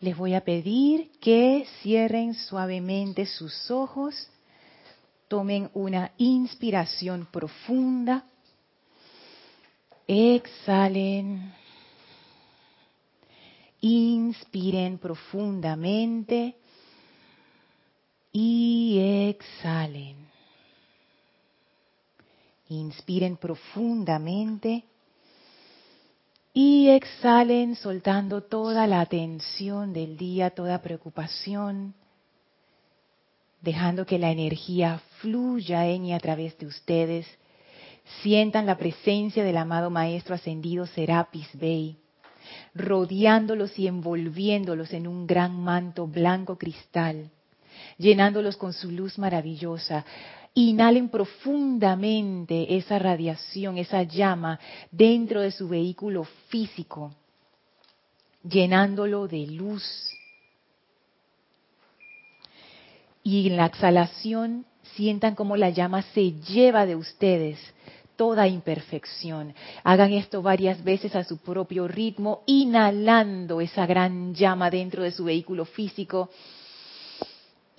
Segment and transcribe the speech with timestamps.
[0.00, 4.28] les voy a pedir que cierren suavemente sus ojos,
[5.28, 8.24] tomen una inspiración profunda,
[10.06, 11.52] exhalen,
[13.80, 16.56] inspiren profundamente.
[18.32, 20.16] Y exhalen.
[22.68, 24.84] Inspiren profundamente
[26.52, 31.94] y exhalen soltando toda la tensión del día, toda preocupación,
[33.60, 37.26] dejando que la energía fluya en y a través de ustedes.
[38.22, 41.98] Sientan la presencia del amado Maestro Ascendido Serapis Bey,
[42.74, 47.30] rodeándolos y envolviéndolos en un gran manto blanco cristal,
[47.98, 50.04] llenándolos con su luz maravillosa,
[50.54, 54.58] Inhalen profundamente esa radiación, esa llama
[54.90, 57.14] dentro de su vehículo físico,
[58.42, 59.84] llenándolo de luz.
[63.22, 67.58] Y en la exhalación sientan como la llama se lleva de ustedes
[68.16, 69.54] toda imperfección.
[69.84, 75.24] Hagan esto varias veces a su propio ritmo, inhalando esa gran llama dentro de su
[75.24, 76.28] vehículo físico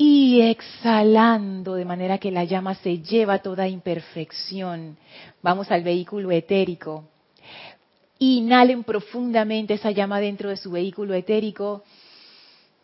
[0.04, 4.98] y exhalando de manera que la llama se lleva toda imperfección.
[5.44, 7.04] Vamos al vehículo etérico.
[8.18, 11.84] Inhalen profundamente esa llama dentro de su vehículo etérico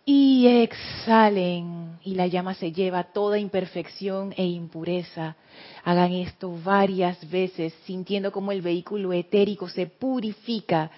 [0.05, 5.37] y exhalen y la llama se lleva toda imperfección e impureza.
[5.85, 10.91] Hagan esto varias veces sintiendo como el vehículo etérico se purifica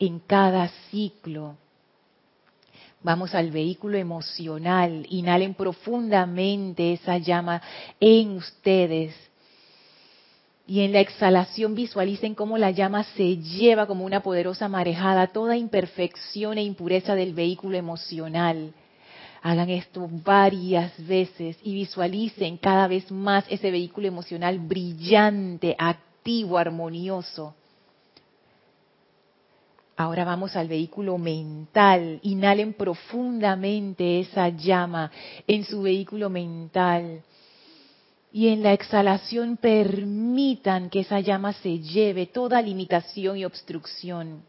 [0.00, 1.56] en cada ciclo.
[3.06, 5.06] Vamos al vehículo emocional.
[5.10, 7.62] Inhalen profundamente esa llama
[8.00, 9.14] en ustedes.
[10.66, 15.56] Y en la exhalación visualicen cómo la llama se lleva como una poderosa marejada toda
[15.56, 18.74] imperfección e impureza del vehículo emocional.
[19.40, 27.54] Hagan esto varias veces y visualicen cada vez más ese vehículo emocional brillante, activo, armonioso.
[29.96, 32.20] Ahora vamos al vehículo mental.
[32.22, 35.10] Inhalen profundamente esa llama
[35.46, 37.22] en su vehículo mental.
[38.30, 44.42] Y en la exhalación permitan que esa llama se lleve toda limitación y obstrucción.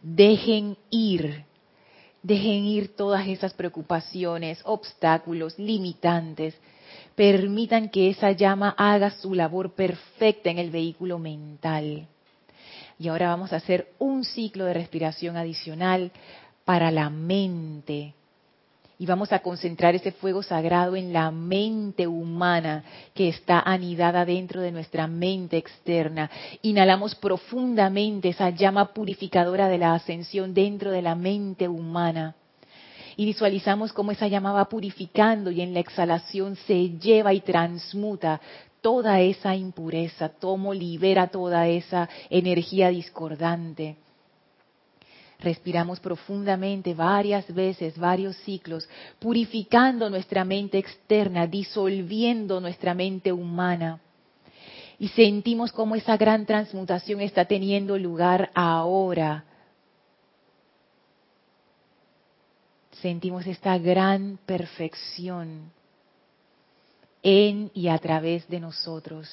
[0.00, 1.44] Dejen ir,
[2.22, 6.54] dejen ir todas esas preocupaciones, obstáculos, limitantes.
[7.16, 12.06] Permitan que esa llama haga su labor perfecta en el vehículo mental.
[12.98, 16.10] Y ahora vamos a hacer un ciclo de respiración adicional
[16.64, 18.14] para la mente.
[19.00, 22.82] Y vamos a concentrar ese fuego sagrado en la mente humana
[23.14, 26.28] que está anidada dentro de nuestra mente externa.
[26.62, 32.34] Inhalamos profundamente esa llama purificadora de la ascensión dentro de la mente humana.
[33.16, 38.40] Y visualizamos cómo esa llama va purificando y en la exhalación se lleva y transmuta
[38.80, 43.96] toda esa impureza, tomo, libera toda esa energía discordante.
[45.40, 48.88] Respiramos profundamente varias veces, varios ciclos,
[49.20, 54.00] purificando nuestra mente externa, disolviendo nuestra mente humana.
[54.98, 59.44] Y sentimos cómo esa gran transmutación está teniendo lugar ahora.
[63.00, 65.70] Sentimos esta gran perfección
[67.28, 69.28] en y a través de nosotros.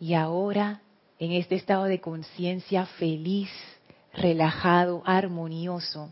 [0.00, 0.80] Y ahora,
[1.18, 3.50] en este estado de conciencia feliz,
[4.14, 6.10] relajado, armonioso,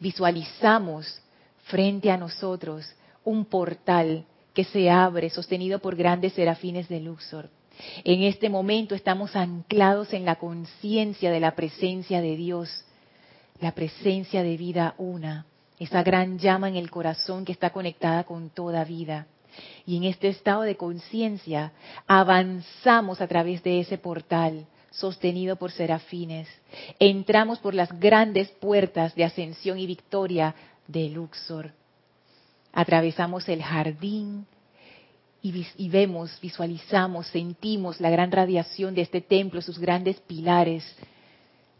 [0.00, 1.22] visualizamos
[1.66, 2.84] frente a nosotros
[3.24, 7.48] un portal que se abre sostenido por grandes serafines de Luxor.
[8.02, 12.84] En este momento estamos anclados en la conciencia de la presencia de Dios,
[13.60, 15.46] la presencia de vida una
[15.78, 19.26] esa gran llama en el corazón que está conectada con toda vida.
[19.84, 21.72] Y en este estado de conciencia
[22.06, 26.48] avanzamos a través de ese portal sostenido por serafines.
[26.98, 30.54] Entramos por las grandes puertas de ascensión y victoria
[30.86, 31.72] de Luxor.
[32.72, 34.46] Atravesamos el jardín
[35.42, 40.84] y, vemos, visualizamos, sentimos la gran radiación de este templo, sus grandes pilares,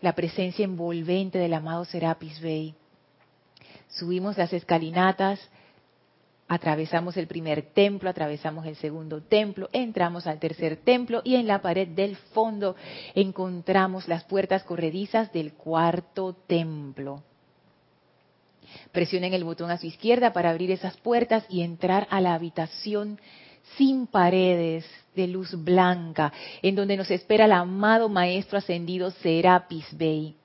[0.00, 2.74] la presencia envolvente del amado Serapis Bey
[3.92, 5.40] subimos las escalinatas,
[6.48, 11.62] atravesamos el primer templo, atravesamos el segundo templo, entramos al tercer templo y en la
[11.62, 12.76] pared del fondo
[13.14, 17.22] encontramos las puertas corredizas del cuarto templo.
[18.90, 23.18] Presionen el botón a su izquierda para abrir esas puertas y entrar a la habitación
[23.76, 24.84] sin paredes,
[25.14, 30.36] de luz blanca, en donde nos espera el amado Maestro Ascendido Serapis Bey.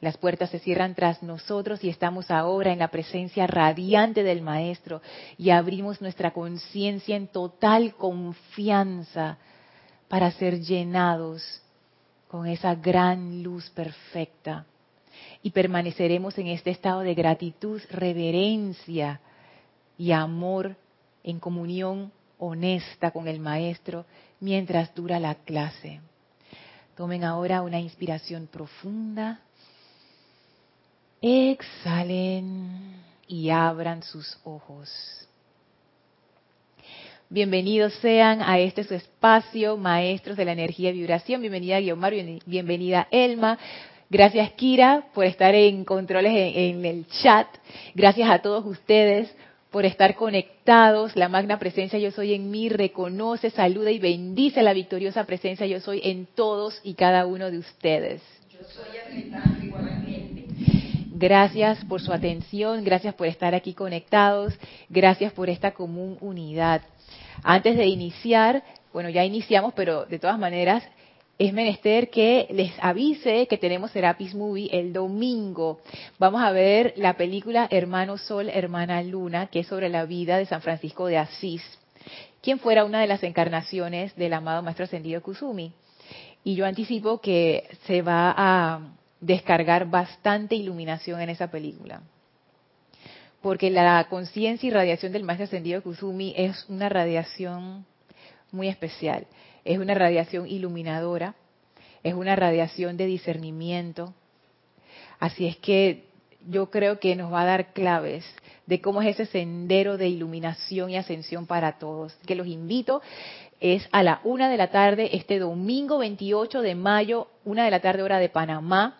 [0.00, 5.02] Las puertas se cierran tras nosotros y estamos ahora en la presencia radiante del Maestro
[5.36, 9.38] y abrimos nuestra conciencia en total confianza
[10.06, 11.62] para ser llenados
[12.28, 14.66] con esa gran luz perfecta.
[15.42, 19.20] Y permaneceremos en este estado de gratitud, reverencia
[19.96, 20.76] y amor
[21.24, 24.06] en comunión honesta con el Maestro
[24.38, 26.00] mientras dura la clase.
[26.96, 29.40] Tomen ahora una inspiración profunda
[31.20, 32.94] Exhalen
[33.26, 34.88] y abran sus ojos.
[37.28, 41.40] Bienvenidos sean a este su espacio, maestros de la energía y vibración.
[41.40, 42.14] Bienvenida Guiomar,
[42.46, 43.58] bienvenida Elma.
[44.08, 47.48] Gracias Kira por estar en controles en, el chat.
[47.96, 49.34] Gracias a todos ustedes
[49.72, 51.16] por estar conectados.
[51.16, 55.80] La magna presencia yo soy en mí reconoce, saluda y bendice la victoriosa presencia yo
[55.80, 58.22] soy en todos y cada uno de ustedes.
[58.52, 59.57] Yo soy.
[61.20, 64.56] Gracias por su atención, gracias por estar aquí conectados,
[64.88, 66.82] gracias por esta común unidad.
[67.42, 68.62] Antes de iniciar,
[68.92, 70.84] bueno, ya iniciamos, pero de todas maneras
[71.36, 75.80] es menester que les avise que tenemos Serapis Movie el domingo.
[76.20, 80.46] Vamos a ver la película Hermano Sol, Hermana Luna, que es sobre la vida de
[80.46, 81.64] San Francisco de Asís,
[82.42, 85.72] quien fuera una de las encarnaciones del amado Maestro Ascendido Kusumi.
[86.44, 88.80] Y yo anticipo que se va a
[89.20, 92.02] descargar bastante iluminación en esa película.
[93.42, 97.86] Porque la conciencia y radiación del Maestro Ascendido Kusumi es una radiación
[98.50, 99.26] muy especial.
[99.64, 101.34] Es una radiación iluminadora,
[102.02, 104.14] es una radiación de discernimiento.
[105.20, 106.04] Así es que
[106.48, 108.24] yo creo que nos va a dar claves
[108.66, 112.14] de cómo es ese sendero de iluminación y ascensión para todos.
[112.26, 113.02] Que los invito,
[113.60, 117.80] es a la una de la tarde, este domingo 28 de mayo, una de la
[117.80, 118.98] tarde hora de Panamá.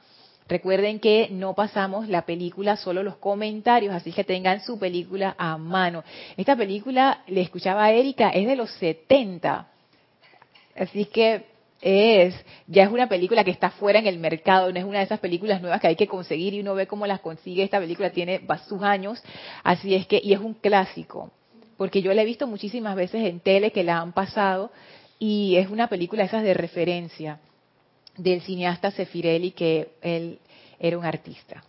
[0.48, 5.58] Recuerden que no pasamos la película, solo los comentarios, así que tengan su película a
[5.58, 6.04] mano.
[6.38, 9.68] Esta película, le escuchaba a Erika, es de los 70.
[10.74, 11.44] Así que
[11.82, 12.34] es,
[12.66, 15.20] ya es una película que está fuera en el mercado, no es una de esas
[15.20, 17.62] películas nuevas que hay que conseguir y uno ve cómo las consigue.
[17.62, 19.22] Esta película tiene sus años,
[19.62, 21.30] así es que, y es un clásico,
[21.76, 24.72] porque yo la he visto muchísimas veces en tele que la han pasado
[25.18, 27.38] y es una película esas de referencia
[28.18, 30.38] del cineasta Sefirelli, que él
[30.78, 31.62] era un artista.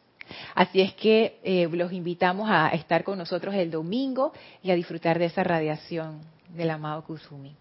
[0.54, 5.18] Así es que eh, los invitamos a estar con nosotros el domingo y a disfrutar
[5.18, 7.56] de esa radiación del amado Kusumi.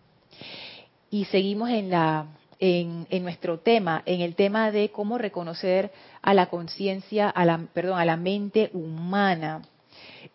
[1.11, 7.45] Y seguimos en, nuestro tema, en el tema de cómo reconocer a la conciencia, a
[7.45, 9.63] la, perdón, a la mente humana.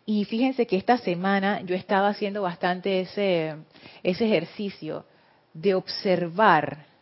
[0.05, 3.55] Y fíjense que esta semana yo estaba haciendo bastante ese,
[4.01, 5.05] ese ejercicio
[5.53, 6.92] de observar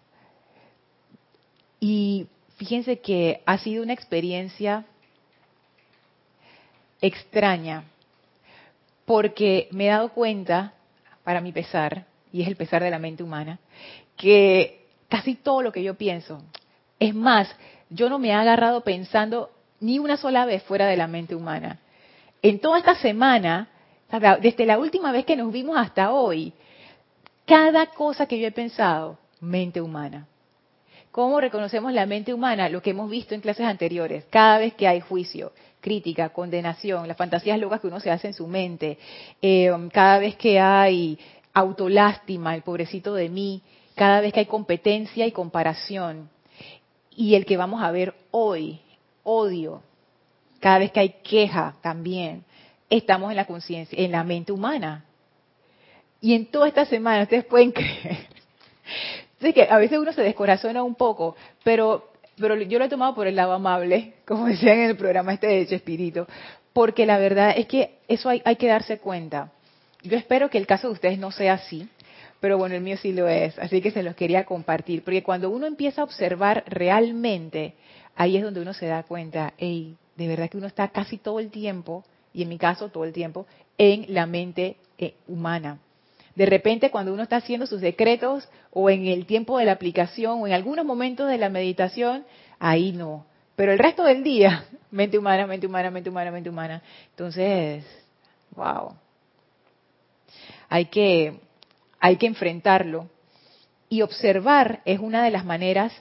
[1.82, 4.86] y fíjense que ha sido una experiencia
[7.02, 7.86] extraña,
[9.06, 10.74] porque me he dado cuenta,
[11.24, 13.60] para mi pesar, y es el pesar de la mente humana,
[14.16, 16.44] que casi todo lo que yo pienso,
[17.00, 17.54] es más,
[17.90, 19.50] yo no me he agarrado pensando
[19.80, 21.80] ni una sola vez fuera de la mente humana.
[22.44, 23.70] En toda esta semana,
[24.40, 26.54] desde la última vez que nos vimos hasta hoy,
[27.46, 30.28] cada cosa que yo he pensado, mente humana.
[31.12, 32.70] ¿Cómo reconocemos la mente humana?
[32.70, 34.24] Lo que hemos visto en clases anteriores.
[34.30, 38.34] Cada vez que hay juicio, crítica, condenación, las fantasías locas que uno se hace en
[38.34, 38.98] su mente,
[39.42, 41.20] eh, cada vez que hay
[41.54, 43.62] autolástima, el pobrecito de mí,
[43.96, 46.30] cada vez que hay competencia y comparación,
[47.14, 48.80] y el que vamos a ver hoy,
[49.24, 49.84] odio,
[50.62, 52.46] cada vez que hay queja también,
[52.90, 55.04] estamos en la conciencia, en la mente humana.
[56.22, 58.28] Y en toda esta semana, ustedes pueden creer,
[59.42, 63.16] Así que a veces uno se descorazona un poco, pero, pero yo lo he tomado
[63.16, 66.28] por el lado amable, como decían en el programa este de Chespirito,
[66.74, 69.52] porque la verdad es que eso hay, hay que darse cuenta.
[70.04, 71.90] Yo espero que el caso de ustedes no sea así,
[72.40, 75.50] pero bueno, el mío sí lo es, así que se los quería compartir, porque cuando
[75.50, 77.74] uno empieza a observar realmente,
[78.16, 81.40] ahí es donde uno se da cuenta, hey, de verdad que uno está casi todo
[81.40, 83.48] el tiempo, y en mi caso todo el tiempo,
[83.80, 85.80] en la mente eh, humana.
[86.36, 90.42] De repente, cuando uno está haciendo sus decretos o en el tiempo de la aplicación
[90.42, 92.26] o en algunos momentos de la meditación,
[92.60, 93.26] ahí no.
[93.56, 96.82] Pero el resto del día, mente humana, mente humana, mente humana, mente humana.
[97.10, 97.86] Entonces,
[98.56, 98.94] wow.
[100.70, 101.40] Hay que,
[102.00, 103.10] hay que enfrentarlo.
[103.90, 105.92] Y observar es una de las maneras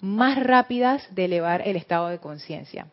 [0.00, 2.86] más rápidas de elevar el estado de conciencia.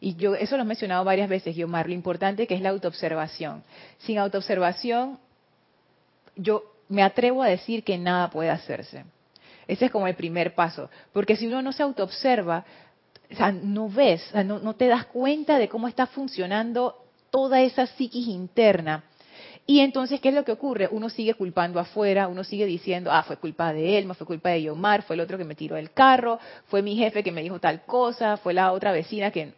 [0.00, 3.64] Y yo eso lo he mencionado varias veces, Guiomar, lo importante que es la autoobservación.
[3.98, 5.18] Sin autoobservación
[6.36, 9.04] yo me atrevo a decir que nada puede hacerse.
[9.66, 12.64] Ese es como el primer paso, porque si uno no se autoobserva,
[13.30, 16.96] o sea, no ves, no, no te das cuenta de cómo está funcionando
[17.30, 19.04] toda esa psiquis interna.
[19.66, 20.88] Y entonces, ¿qué es lo que ocurre?
[20.90, 24.62] Uno sigue culpando afuera, uno sigue diciendo, ah, fue culpa de él, fue culpa de
[24.62, 27.60] Yomar, fue el otro que me tiró el carro, fue mi jefe que me dijo
[27.60, 29.54] tal cosa, fue la otra vecina que...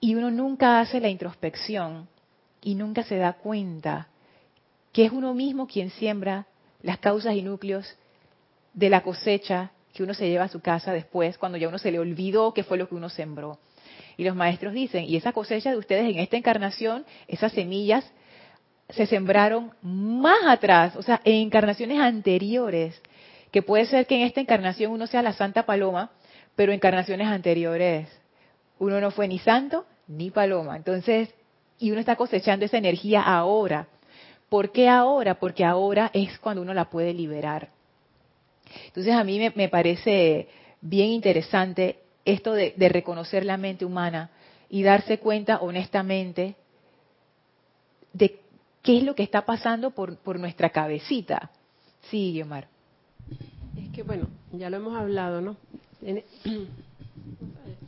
[0.00, 2.08] Y uno nunca hace la introspección
[2.62, 4.08] y nunca se da cuenta
[4.94, 6.46] que es uno mismo quien siembra
[6.80, 7.96] las causas y núcleos
[8.72, 11.90] de la cosecha que uno se lleva a su casa después, cuando ya uno se
[11.90, 13.58] le olvidó qué fue lo que uno sembró.
[14.16, 18.08] Y los maestros dicen, y esa cosecha de ustedes en esta encarnación, esas semillas
[18.88, 23.02] se sembraron más atrás, o sea, en encarnaciones anteriores,
[23.50, 26.12] que puede ser que en esta encarnación uno sea la Santa Paloma,
[26.54, 28.08] pero en encarnaciones anteriores
[28.78, 30.76] uno no fue ni santo ni paloma.
[30.76, 31.34] Entonces,
[31.78, 33.88] y uno está cosechando esa energía ahora.
[34.54, 35.40] ¿Por qué ahora?
[35.40, 37.70] Porque ahora es cuando uno la puede liberar.
[38.86, 40.46] Entonces a mí me, parece
[40.80, 44.30] bien interesante esto de, reconocer la mente humana
[44.70, 46.54] y darse cuenta honestamente
[48.12, 48.38] de
[48.80, 51.50] qué es lo que está pasando por, por nuestra cabecita.
[52.02, 52.68] Sí, Guiomar.
[53.76, 55.56] Es que bueno, ya lo hemos hablado, ¿no?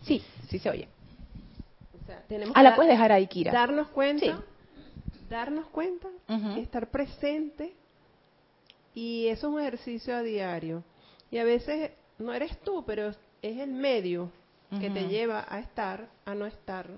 [0.03, 0.89] Sí, sí se oye.
[2.55, 3.53] ah, la puedes dejar ahí, Kira.
[3.53, 4.43] Darnos cuenta,
[5.29, 6.09] darnos cuenta,
[6.57, 7.75] estar presente
[8.95, 10.83] y eso es un ejercicio a diario.
[11.31, 13.11] Y a veces no eres tú, pero
[13.43, 14.31] es el medio
[14.81, 16.89] que te lleva a estar, a no estar.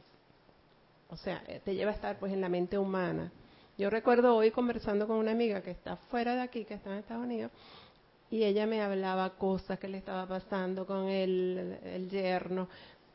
[1.10, 3.32] O sea, eh, te lleva a estar pues en la mente humana.
[3.76, 6.98] Yo recuerdo hoy conversando con una amiga que está fuera de aquí, que está en
[6.98, 7.50] Estados Unidos,
[8.30, 12.68] y ella me hablaba cosas que le estaba pasando con el, el yerno.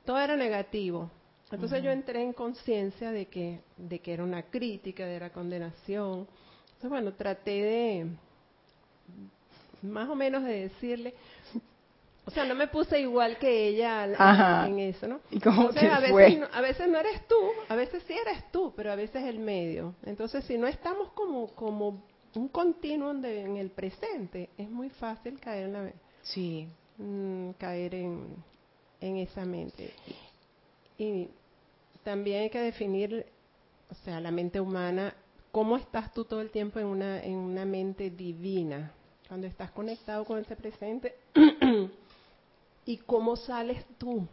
[0.05, 1.09] Todo era negativo.
[1.53, 6.27] Entonces yo entré en conciencia de que, de que era una crítica, de la condenación.
[6.65, 8.07] Entonces, bueno, traté de,
[9.83, 11.13] más o menos de decirle,
[12.25, 15.19] o sea, no me puse igual que ella en, eso, ¿no?
[15.29, 17.35] ¿Y cómo a, veces, No, a veces no eres tú,
[17.67, 19.93] a veces sí eres tú, pero a veces el medio.
[20.05, 22.03] Entonces, si no estamos como, como
[22.35, 25.91] un continuo en el presente, es muy fácil caer en la
[26.23, 26.67] sí.
[26.97, 28.35] Mm, caer en,
[29.01, 29.93] en esa mente.
[30.97, 31.27] Y
[32.03, 33.25] también hay que definir,
[33.89, 35.15] o sea, la mente humana
[35.53, 38.91] ¿Cómo estás tú todo el tiempo en una, en una mente divina?
[39.27, 41.13] Cuando estás conectado con ese presente.
[42.87, 44.27] ¿Y cómo sales tú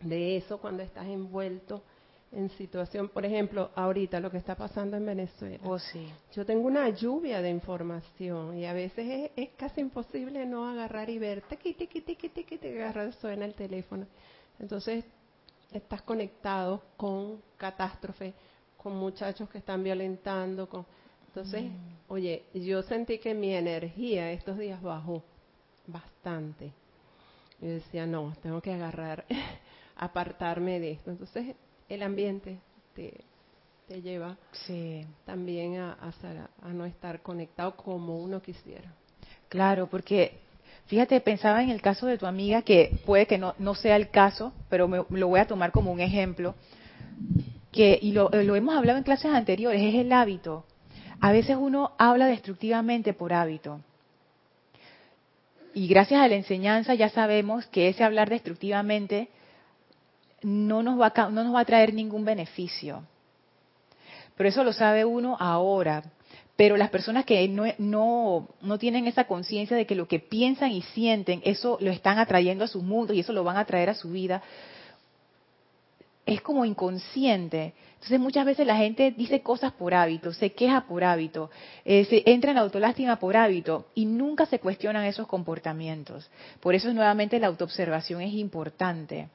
[0.00, 1.82] de eso cuando estás envuelto
[2.30, 5.58] en situación, por ejemplo, ahorita lo que está pasando en Venezuela.
[5.64, 6.06] Oh, sí.
[6.32, 11.18] Yo tengo una lluvia de información y a veces es, casi imposible no agarrar y
[11.18, 14.06] ver, tiqui, tiqui, tiqui, tiqui, te agarrar, suena el teléfono.
[14.60, 15.04] Entonces,
[15.78, 18.34] estás conectado con catástrofe,
[18.76, 20.68] con muchachos que están violentando.
[20.68, 20.86] Con...
[21.28, 21.76] Entonces, mm.
[22.08, 25.22] oye, yo sentí que mi energía estos días bajó
[25.86, 26.72] bastante.
[27.60, 29.24] Yo decía, no, tengo que agarrar,
[29.96, 31.10] apartarme de esto.
[31.10, 31.56] Entonces,
[31.88, 32.58] el ambiente
[32.94, 33.24] te,
[33.86, 35.06] te lleva sí.
[35.24, 35.98] también a,
[36.62, 38.92] a, no estar conectado como uno quisiera.
[39.48, 40.38] Claro, porque
[40.86, 44.10] fíjate, pensaba en el caso de tu amiga, que puede que no, no sea el
[44.10, 46.54] caso, pero me, lo voy a tomar como un ejemplo
[47.72, 50.64] que, y lo, lo hemos hablado en clases anteriores, es el hábito.
[51.20, 53.80] A veces uno habla destructivamente por hábito.
[55.74, 59.28] Y gracias a la enseñanza ya sabemos que ese hablar destructivamente
[60.42, 63.02] no nos va a, no nos va a traer ningún beneficio.
[64.36, 66.04] Pero eso lo sabe uno ahora.
[66.56, 70.70] Pero las personas que no, no, no tienen esa conciencia de que lo que piensan
[70.70, 73.90] y sienten, eso lo están atrayendo a su mundo y eso lo van a traer
[73.90, 74.42] a su vida,
[76.26, 77.74] es como inconsciente.
[77.94, 81.50] Entonces muchas veces la gente dice cosas por hábito, se queja por hábito,
[81.84, 86.30] eh, se entra en autolástima por hábito y nunca se cuestionan esos comportamientos.
[86.60, 89.28] Por eso nuevamente la autoobservación es importante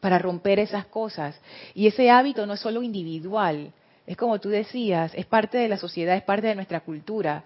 [0.00, 1.38] para romper esas cosas.
[1.74, 3.72] Y ese hábito no es solo individual,
[4.06, 7.44] es como tú decías, es parte de la sociedad, es parte de nuestra cultura.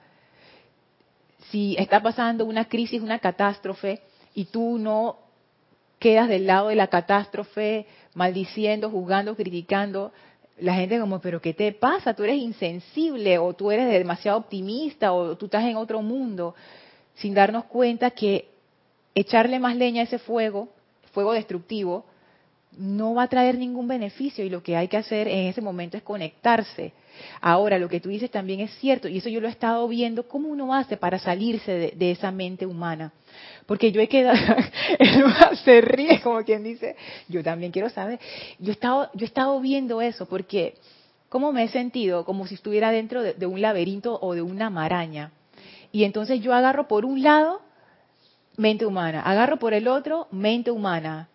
[1.51, 4.01] Si está pasando una crisis, una catástrofe,
[4.35, 5.19] y tú no
[5.99, 10.13] quedas del lado de la catástrofe, maldiciendo, juzgando, criticando,
[10.59, 12.15] la gente como, pero ¿qué te pasa?
[12.15, 16.55] Tú eres insensible o tú eres demasiado optimista o tú estás en otro mundo,
[17.15, 18.49] sin darnos cuenta que
[19.15, 20.69] echarle más leña a ese fuego,
[21.13, 22.05] fuego destructivo,
[22.77, 25.97] no va a traer ningún beneficio y lo que hay que hacer en ese momento
[25.97, 26.93] es conectarse.
[27.41, 30.29] Ahora, lo que tú dices también es cierto y eso yo lo he estado viendo,
[30.29, 33.13] ¿cómo uno hace para salirse de, esa mente humana?
[33.67, 34.37] Porque yo he quedado,
[35.65, 36.97] se ríe como quien dice,
[37.29, 38.21] yo también quiero saber,
[38.59, 40.75] yo he estado, yo he estado viendo eso porque
[41.29, 42.25] ¿cómo me he sentido?
[42.25, 45.33] Como si estuviera dentro de, un laberinto o de una maraña.
[45.93, 47.61] Y entonces yo agarro por un lado
[48.57, 51.29] mente humana, agarro por el otro mente humana,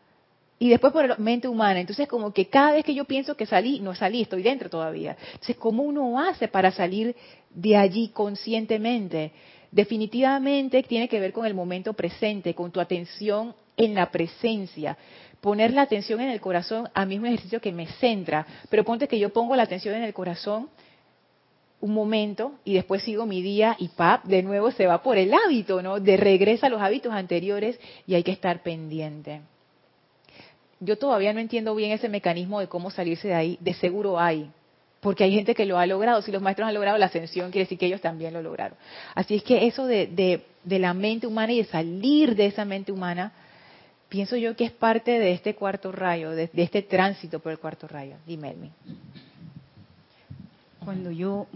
[0.61, 1.79] y después por el mente humana.
[1.79, 5.17] Entonces, como que cada vez que yo pienso que salí, no salí, estoy dentro todavía.
[5.31, 7.15] Entonces, ¿cómo uno hace para salir
[7.49, 9.31] de allí conscientemente?
[9.71, 14.99] Definitivamente tiene que ver con el momento presente, con tu atención en la presencia.
[15.41, 18.83] Poner la atención en el corazón a mí es un ejercicio que me centra, pero
[18.83, 20.69] ponte que yo pongo la atención en el corazón
[21.79, 25.33] un momento y después sigo mi día y pap, de nuevo se va por el
[25.33, 25.99] hábito, ¿no?
[25.99, 29.41] De regresa a los hábitos anteriores y hay que estar pendiente.
[30.81, 34.49] Yo todavía no entiendo bien ese mecanismo de cómo salirse de ahí, de seguro hay,
[34.99, 36.21] porque hay gente que lo ha logrado.
[36.21, 38.77] Si los maestros han logrado la ascensión, quiere decir que ellos también lo lograron.
[39.15, 42.91] Así es que eso de, de la mente humana y de salir de esa mente
[42.91, 43.31] humana,
[44.11, 47.87] pienso yo que es parte de este cuarto rayo, de, este tránsito por el cuarto
[47.87, 48.17] rayo.
[48.27, 48.69] Dime, Elmi.
[50.83, 51.47] Cuando yo...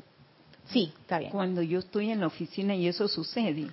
[0.70, 1.32] Sí, está bien.
[1.32, 3.68] Cuando yo estoy en la oficina y eso sucede,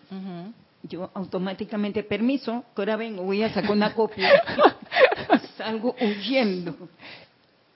[0.82, 4.28] yo automáticamente, permiso, que ahora vengo, voy a sacar una copia.
[5.62, 6.76] Salgo huyendo.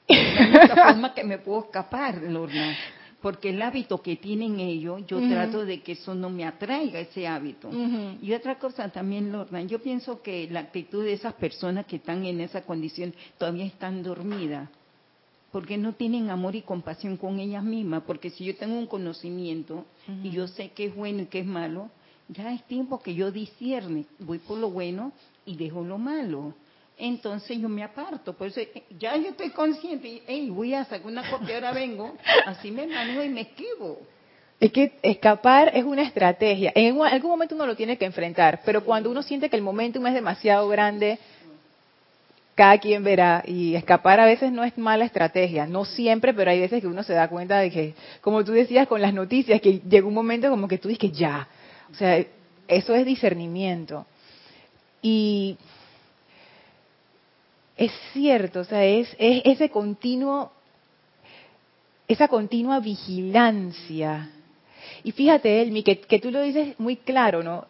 [0.09, 2.77] De la forma que me puedo escapar, Lorna
[3.27, 7.27] porque el hábito que tienen ellos, yo trato de que eso no me atraiga ese
[7.27, 7.71] hábito.
[8.23, 12.25] Y otra cosa también, Lorna, yo pienso que la actitud de esas personas que están
[12.25, 14.69] en esa condición todavía están dormidas,
[15.51, 19.87] porque no tienen amor y compasión con ellas mismas, porque si yo tengo un conocimiento
[20.23, 21.91] y yo sé qué es bueno y qué es malo,
[22.29, 25.11] ya es tiempo que yo discierne, voy por lo bueno
[25.45, 26.55] y dejo lo malo
[26.99, 28.33] entonces yo me aparto.
[28.33, 32.17] Por eso eh, ya yo estoy consciente, y voy a sacar una copia, ahora vengo,
[32.47, 34.01] así me manejo y me esquivo.
[34.59, 36.73] Es que escapar es una estrategia.
[36.75, 40.07] En algún momento uno lo tiene que enfrentar, pero cuando uno siente que el momentum
[40.07, 41.19] es demasiado grande,
[42.55, 43.45] cada quien verá.
[43.47, 47.03] Y escapar a veces no es mala estrategia, no siempre, pero hay veces que uno
[47.03, 50.49] se da cuenta de que, como tú decías con las noticias, que llega un momento
[50.49, 51.47] como que tú dices que ya.
[51.93, 52.25] O sea,
[52.67, 54.07] eso es discernimiento.
[55.03, 55.59] Y
[57.77, 60.51] es cierto, o sea, es, ese continuo,
[62.09, 64.31] esa continua vigilancia.
[65.05, 67.67] Y fíjate, Elmi, que, que tú lo dices muy claro, ¿no?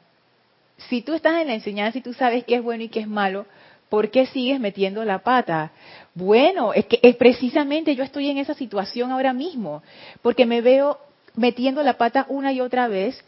[0.88, 3.08] Si tú estás en la enseñanza y tú sabes qué es bueno y qué es
[3.08, 3.46] malo,
[3.88, 5.72] ¿por qué sigues metiendo la pata?
[6.14, 9.82] Bueno, es que es precisamente yo estoy en esa situación ahora mismo,
[10.22, 10.98] porque me veo
[11.34, 13.22] metiendo la pata una y otra vez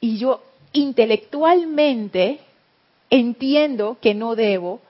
[0.00, 2.40] y yo intelectualmente
[3.10, 4.80] entiendo que no debo,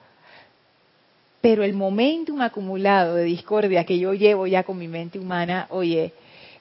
[1.41, 6.13] pero el momentum acumulado de discordia que yo llevo ya con mi mente humana, oye,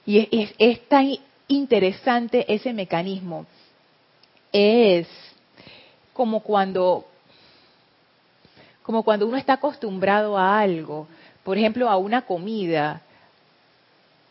[0.04, 1.12] y es, tan
[1.48, 3.46] interesante ese mecanismo.
[4.52, 5.08] Es
[6.12, 7.04] como cuando,
[8.82, 11.08] como cuando uno está acostumbrado a algo,
[11.42, 13.02] por ejemplo, a una comida.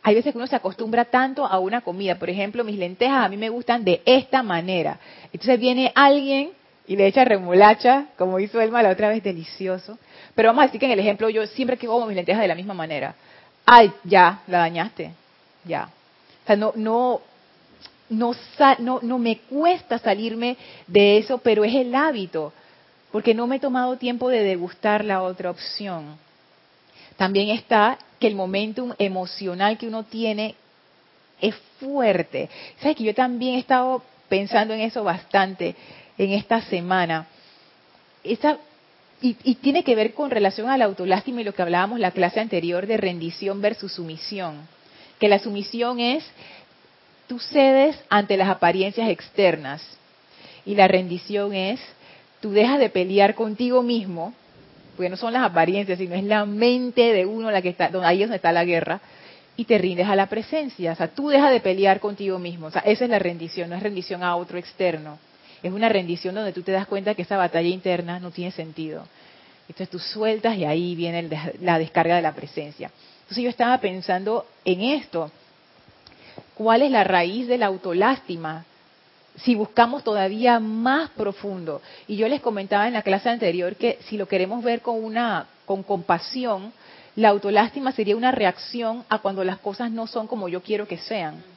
[0.02, 2.18] Hay veces que uno se acostumbra tanto a una comida.
[2.18, 5.00] Por ejemplo, mis lentejas a mí me gustan de esta manera.
[5.34, 6.52] Entonces viene alguien
[6.88, 9.98] y le echa remolacha, como hizo Elma la otra vez, delicioso.
[10.36, 12.48] Pero vamos a decir que en el ejemplo yo siempre que como mis lentejas de
[12.48, 13.16] la misma manera.
[13.66, 15.12] Ay, ya, la dañaste.
[15.64, 15.90] Ya.
[16.44, 17.22] O sea, no, no,
[18.10, 18.32] no,
[18.80, 22.54] no, no me cuesta salirme de eso, pero es el hábito,
[23.12, 26.18] porque no me he tomado tiempo de degustar la otra opción.
[27.18, 30.56] También está que el momentum emocional que uno tiene
[31.42, 32.50] es fuerte.
[32.80, 35.76] ¿Sabes que yo también he estado pensando en eso bastante
[36.18, 37.28] en esta semana?
[38.24, 38.58] Esa
[39.22, 42.40] y, tiene que ver con relación a la autolástima y lo que hablábamos la clase
[42.40, 44.68] anterior de rendición versus sumisión.
[45.20, 46.24] Que la sumisión es,
[47.28, 49.82] tú cedes ante las apariencias externas.
[50.66, 51.80] Y la rendición es,
[52.42, 54.34] tú dejas de pelear contigo mismo,
[54.96, 58.08] porque no son las apariencias, sino es la mente de uno la que está, donde
[58.08, 59.02] ahí es donde está la guerra,
[59.58, 60.92] y te rindes a la presencia.
[60.92, 62.68] O sea, tú dejas de pelear contigo mismo.
[62.68, 65.18] O sea, esa es la rendición, no es rendición a otro externo
[65.68, 69.06] es una rendición donde tú te das cuenta que esa batalla interna no tiene sentido.
[69.68, 71.28] Entonces tú sueltas y ahí viene
[71.62, 72.92] la descarga de la presencia.
[73.22, 75.32] Entonces yo estaba pensando en esto.
[76.54, 78.66] ¿Cuál es la raíz de la autolástima?
[79.38, 81.82] Si buscamos todavía más profundo.
[82.08, 85.48] Y yo les comentaba en la clase anterior que si lo queremos ver con una
[85.66, 86.74] con compasión,
[87.16, 91.00] la autolástima sería una reacción a cuando las cosas no son como yo quiero que
[91.00, 91.55] sean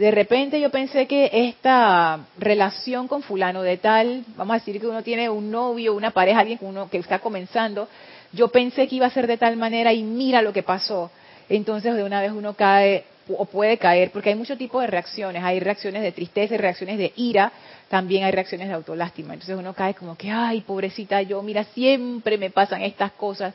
[0.00, 4.86] de repente yo pensé que esta relación con fulano de tal, vamos a decir que
[4.86, 7.86] uno tiene un novio, una pareja, alguien uno que está comenzando,
[8.32, 11.10] yo pensé que iba a ser de tal manera y mira lo que pasó.
[11.50, 15.44] Entonces de una vez uno cae o puede caer, porque hay muchos tipos de reacciones,
[15.44, 17.52] hay reacciones de tristeza, reacciones de ira,
[17.90, 19.34] también hay reacciones de autolástima.
[19.34, 23.52] Entonces uno cae como que, ay, pobrecita yo, mira, siempre me pasan estas cosas.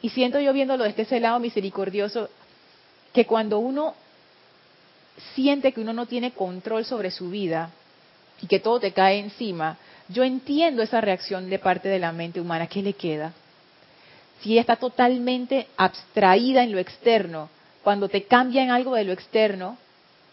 [0.00, 2.30] Y siento yo viéndolo desde ese lado misericordioso,
[3.12, 3.94] que cuando uno
[5.34, 7.70] siente que uno no tiene control sobre su vida
[8.40, 12.40] y que todo te cae encima, yo entiendo esa reacción de parte de la mente
[12.40, 12.66] humana.
[12.66, 13.32] ¿Qué le queda?
[14.40, 17.48] Si ella está totalmente abstraída en lo externo,
[17.82, 19.78] cuando te cambia en algo de lo externo,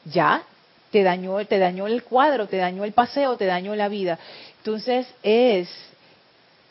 [0.05, 0.43] ya
[0.91, 4.19] te dañó, te dañó el cuadro, te dañó el paseo, te dañó la vida.
[4.57, 5.69] Entonces es,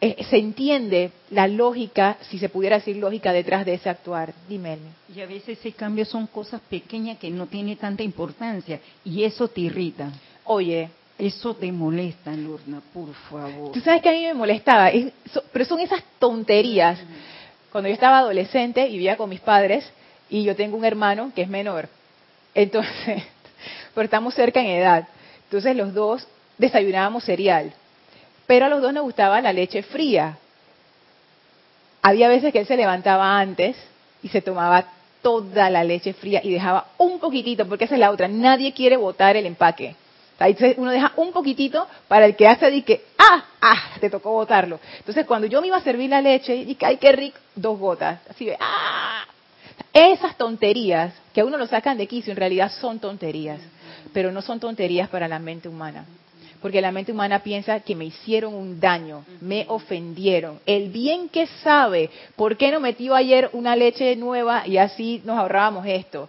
[0.03, 4.35] se entiende la lógica, si se pudiera decir lógica, detrás de ese actuar.
[4.49, 4.79] Dime.
[5.15, 9.47] Y a veces ese cambio son cosas pequeñas que no tienen tanta importancia y eso
[9.47, 10.11] te irrita.
[10.45, 13.71] Oye, eso te molesta, Lorna, por favor.
[13.71, 14.91] Tú sabes que a mí me molestaba,
[15.53, 16.99] pero son esas tonterías.
[17.71, 19.89] Cuando yo estaba adolescente y vivía con mis padres
[20.29, 21.89] y yo tengo un hermano que es menor.
[22.57, 23.23] Entonces,
[23.95, 25.07] pero estamos cerca en edad.
[25.45, 26.27] Entonces los dos
[26.59, 27.73] desayunábamos cereal.
[28.47, 30.39] Pero a los dos nos gustaba la leche fría.
[32.03, 33.77] Había veces que él se levantaba antes
[34.23, 34.87] y se tomaba
[35.23, 38.29] toda la leche fría y dejaba un poquitito, porque esa es la otra.
[38.29, 39.95] Nadie quiere botar el empaque.
[40.41, 44.33] Entonces uno deja un poquitito para el que hace y que, ah, ah, te tocó
[44.33, 44.81] botarlo.
[44.99, 47.79] Entonces cuando yo me iba a servir la leche, y que, ay, qué rico, dos
[47.79, 48.19] gotas.
[48.29, 49.25] Así de, ah.
[49.93, 53.61] Esas tonterías que a uno lo sacan de quicio, en realidad son tonterías,
[54.13, 56.07] pero no son tonterías para la mente humana.
[56.63, 60.61] Porque la mente humana piensa que me hicieron un daño, me ofendieron.
[60.65, 65.37] El bien que sabe, ¿por qué no metió ayer una leche nueva y así nos
[65.37, 66.29] ahorrábamos esto?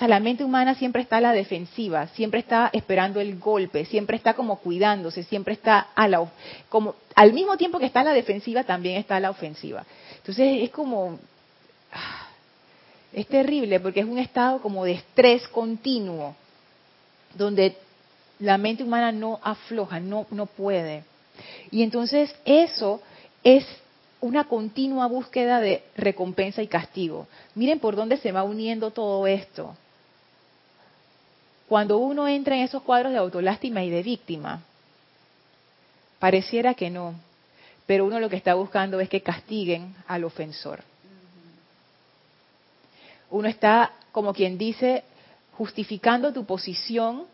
[0.00, 4.16] sea, la mente humana siempre está a la defensiva, siempre está esperando el golpe, siempre
[4.16, 6.26] está como cuidándose, siempre está a la,
[6.70, 9.84] como, al mismo tiempo que está a la defensiva, también está a la ofensiva.
[10.16, 11.18] Entonces es como,
[11.92, 12.28] ah,
[13.12, 16.34] es terrible porque es un estado como de estrés continuo,
[17.34, 17.76] donde
[18.40, 21.04] la mente humana no afloja, no, no puede.
[21.70, 23.00] Y entonces eso
[23.44, 23.64] es
[24.20, 27.26] una continua búsqueda de recompensa y castigo.
[27.54, 29.74] Miren por dónde se va uniendo todo esto.
[31.68, 34.60] Cuando uno entra en esos cuadros de autolástima y de víctima,
[36.18, 37.14] pareciera que no,
[37.86, 40.82] pero uno lo que está buscando es que castiguen al ofensor.
[43.30, 45.04] Uno está, como quien dice,
[45.56, 47.26] justificando tu posición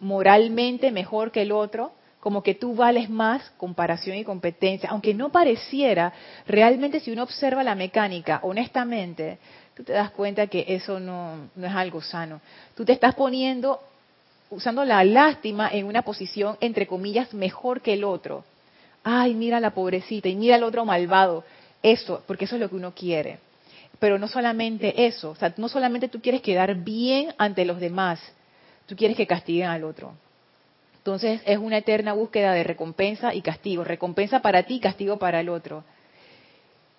[0.00, 5.30] moralmente mejor que el otro, como que tú vales más comparación y competencia, aunque no
[5.30, 6.12] pareciera,
[6.46, 9.38] realmente si uno observa la mecánica honestamente,
[9.74, 12.40] tú te das cuenta que eso no, es algo sano.
[12.74, 13.80] Tú te estás poniendo,
[14.50, 18.44] usando la lástima en una posición, entre comillas, mejor que el otro.
[19.02, 21.44] Ay, mira la pobrecita y mira al otro malvado.
[21.82, 23.38] Eso, porque eso es lo que uno quiere.
[23.98, 28.20] Pero no solamente eso, o sea, no solamente tú quieres quedar bien ante los demás,
[28.90, 30.14] tú quieres que castiguen al otro.
[30.96, 35.48] Entonces es una eterna búsqueda de recompensa y castigo, recompensa para ti, castigo para el
[35.48, 35.84] otro.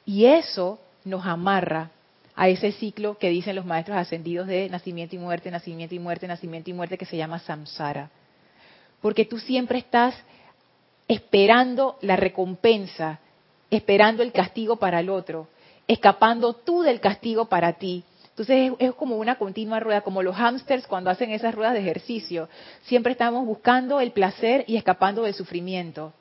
[0.06, 1.92] Y eso nos amarra
[2.34, 6.28] a ese ciclo que dicen los maestros ascendidos de nacimiento y muerte, nacimiento y muerte,
[6.28, 8.10] nacimiento y muerte, que se llama samsara.
[9.02, 10.16] Porque tú siempre estás
[11.10, 13.20] esperando la recompensa,
[13.70, 15.50] esperando el castigo para el otro,
[15.90, 18.06] escapando tú del castigo para ti.
[18.42, 22.50] Entonces es, como una continua rueda, como los hámsters cuando hacen esas ruedas de ejercicio.
[22.82, 26.12] Siempre estamos buscando el placer y escapando del sufrimiento.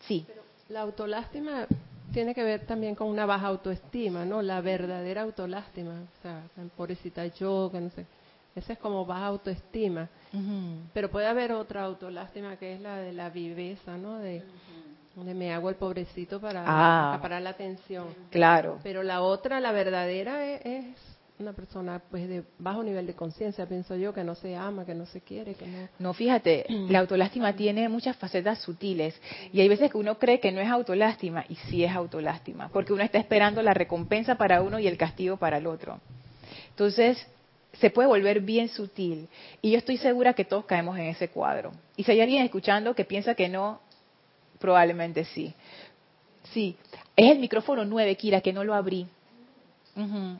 [0.00, 0.26] Sí.
[0.68, 1.66] la autolástima
[2.12, 4.42] tiene que ver también con una baja autoestima, ¿no?
[4.42, 6.42] La verdadera autolástima, o sea,
[6.76, 8.04] pobrecita yo, que no sé.
[8.54, 10.08] Esa es como baja autoestima.
[10.92, 14.18] Pero puede haber otra autolástima que es la de la viveza, ¿no?
[14.18, 14.42] De,
[15.16, 18.06] me hago el pobrecito para ah, la atención.
[18.30, 18.78] Claro.
[18.82, 21.07] Pero la otra, la verdadera, es
[21.38, 24.94] una persona pues de bajo nivel de conciencia, pienso yo, que no se ama, que
[24.94, 25.88] no se quiere, que no...
[25.98, 29.14] No, fíjate, la autolástima tiene muchas facetas sutiles
[29.52, 32.92] y hay veces que uno cree que no es autolástima y sí es autolástima, porque
[32.92, 36.00] uno está esperando la recompensa para uno y el castigo para el otro.
[36.70, 37.24] Entonces,
[37.74, 39.28] se puede volver bien sutil
[39.62, 41.72] y yo estoy segura que todos caemos en ese cuadro.
[41.96, 43.80] Y si hay alguien escuchando que piensa que no,
[44.58, 45.54] probablemente sí.
[46.52, 46.76] Sí,
[47.14, 49.06] es el micrófono 9, Kira, que no lo abrí.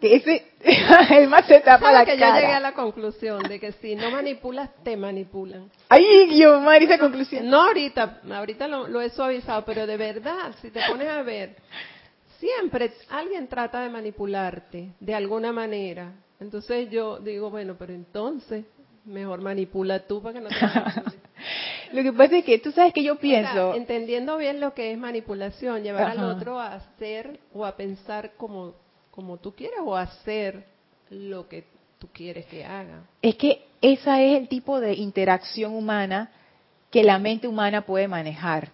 [0.00, 0.46] Que ese,
[1.10, 4.10] el más se tapa la que yo llegué a la conclusión de que si no
[4.10, 5.70] manipulas, te manipulan.
[5.88, 7.48] Ay, Guiomar, esa conclusión.
[7.48, 11.56] No ahorita, ahorita lo he suavizado, pero de verdad, si te pones a ver,
[12.38, 16.12] siempre alguien trata de manipularte de alguna manera.
[16.40, 18.64] Entonces yo digo, bueno, pero entonces
[19.04, 20.56] mejor manipula tú para que no te
[21.92, 23.74] Lo que pasa es que tú sabes que yo pienso...
[23.74, 28.74] entendiendo bien lo que es manipulación, llevar al otro a hacer o a pensar como,
[29.16, 30.66] como tú quieres o hacer
[31.08, 31.64] lo que
[31.98, 33.04] tú quieres que haga.
[33.22, 36.30] Es que esa es el tipo de interacción humana
[36.90, 38.70] que la mente humana puede manejar.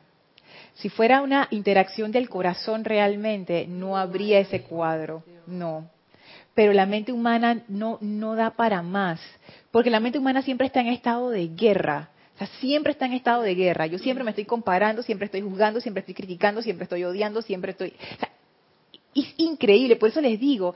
[0.74, 5.88] Si fuera una interacción del corazón realmente, no habría ese cuadro, no.
[6.54, 9.20] Pero la mente humana no, no da para más,
[9.70, 12.10] porque la mente humana siempre está en estado de guerra.
[12.34, 13.86] O sea, siempre está en estado de guerra.
[13.86, 17.70] Yo siempre me estoy comparando, siempre estoy juzgando, siempre estoy criticando, siempre estoy odiando, siempre
[17.72, 17.94] estoy...
[19.20, 20.74] es increíble, por eso les digo,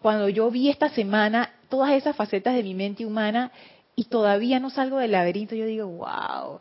[0.00, 3.50] cuando yo vi esta semana todas esas facetas de mi mente humana
[3.96, 6.60] y todavía no salgo del laberinto, yo digo, wow,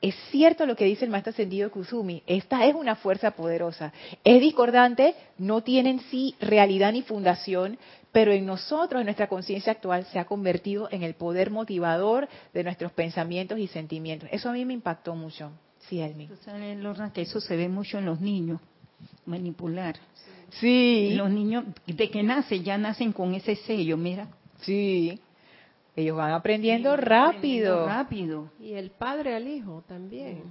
[0.00, 3.90] es cierto lo que dice el maestro ascendido Kusumi, esta es una fuerza poderosa.
[4.22, 7.78] Es discordante, no tiene en sí realidad ni fundación,
[8.12, 12.64] pero en nosotros, en nuestra conciencia actual, se ha convertido en el poder motivador de
[12.64, 14.28] nuestros pensamientos y sentimientos.
[14.30, 15.52] Eso a mí me impactó mucho.
[15.88, 16.28] Sí, Elmi.
[16.44, 18.60] sabes, Lorna, que eso se ve mucho en los niños,
[19.24, 19.96] manipular.
[19.96, 20.33] Sí.
[21.16, 24.28] Los niños, de que nacen, ya nacen con ese sello, mira.
[24.60, 25.20] Sí.
[25.96, 27.86] Ellos van aprendiendo rápido.
[27.86, 28.50] rápido.
[28.60, 30.42] Y el padre al hijo también.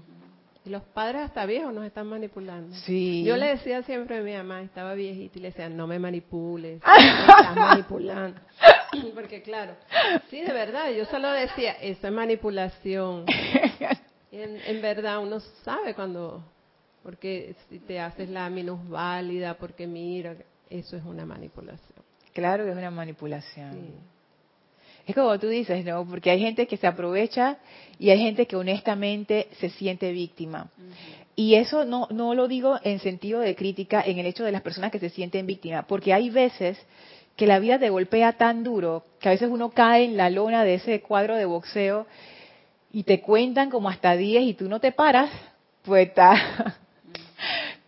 [0.65, 2.73] Y los padres hasta viejos nos están manipulando.
[2.85, 3.23] Sí.
[3.25, 6.81] Yo le decía siempre a mi mamá, estaba viejita, y le decía, no me manipules,
[6.97, 8.39] me estás manipulando.
[9.13, 9.75] Porque claro,
[10.29, 13.25] sí, de verdad, yo solo decía, eso es manipulación.
[14.35, 16.43] En, en verdad uno sabe cuando,
[17.03, 20.35] porque si te haces la minusválida, porque mira,
[20.69, 21.99] eso es una manipulación.
[22.33, 23.73] Claro que es una manipulación.
[23.73, 23.93] Sí.
[25.05, 26.05] Es como tú dices, ¿no?
[26.05, 27.57] Porque hay gente que se aprovecha
[27.99, 30.71] y hay gente que honestamente se siente víctima.
[31.35, 34.61] Y eso no, no lo digo en sentido de crítica en el hecho de las
[34.61, 36.77] personas que se sienten víctimas, porque hay veces
[37.35, 40.63] que la vida te golpea tan duro que a veces uno cae en la lona
[40.63, 42.05] de ese cuadro de boxeo
[42.91, 45.31] y te cuentan como hasta 10 y tú no te paras,
[45.81, 46.39] pues estás,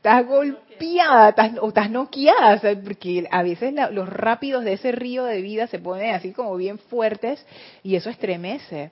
[0.06, 5.66] estás golpeada o estás noqueada, porque a veces los rápidos de ese río de vida
[5.66, 7.44] se ponen así como bien fuertes
[7.82, 8.92] y eso estremece.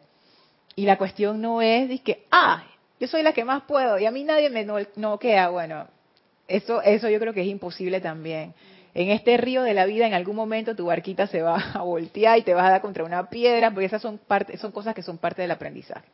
[0.75, 2.63] Y la cuestión no es que, ah,
[2.99, 5.49] yo soy la que más puedo y a mí nadie me noquea.
[5.49, 5.85] Bueno,
[6.47, 8.55] eso, eso yo creo que es imposible también.
[8.95, 12.39] En este río de la vida, en algún momento tu barquita se va a voltear
[12.39, 15.03] y te vas a dar contra una piedra, porque esas son, parte, son cosas que
[15.03, 16.07] son parte del aprendizaje.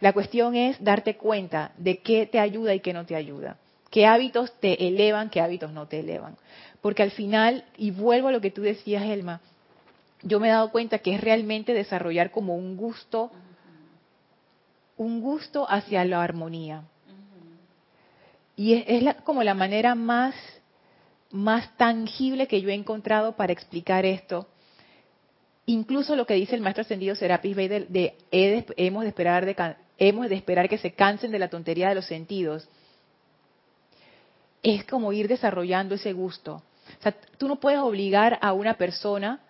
[0.00, 3.58] La cuestión es darte cuenta de qué te ayuda y qué no te ayuda
[3.90, 6.36] qué hábitos te elevan, qué hábitos no te elevan.
[6.80, 9.40] Porque al final, y vuelvo a lo que tú decías, Elma,
[10.22, 13.30] yo me he dado cuenta que es realmente desarrollar como un gusto,
[14.96, 16.84] un gusto hacia la armonía.
[18.56, 20.34] Y es, como la manera más,
[21.30, 24.46] más tangible que yo he encontrado para explicar esto.
[25.66, 30.28] Incluso lo que dice el maestro ascendido Serapis Bey de, hemos, de esperar de, hemos
[30.28, 32.68] de esperar que se cansen de la tontería de los sentidos
[34.62, 36.62] es como ir desarrollando ese gusto.
[36.98, 39.40] O sea, tú no puedes obligar a una persona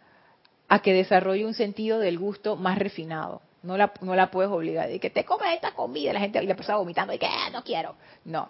[0.68, 3.42] a que desarrolle un sentido del gusto más refinado.
[3.62, 4.88] No la, no la puedes obligar.
[4.88, 7.62] De que te comes esta comida la gente y la vomitando y que ah, no
[7.62, 7.96] quiero.
[8.24, 8.48] No.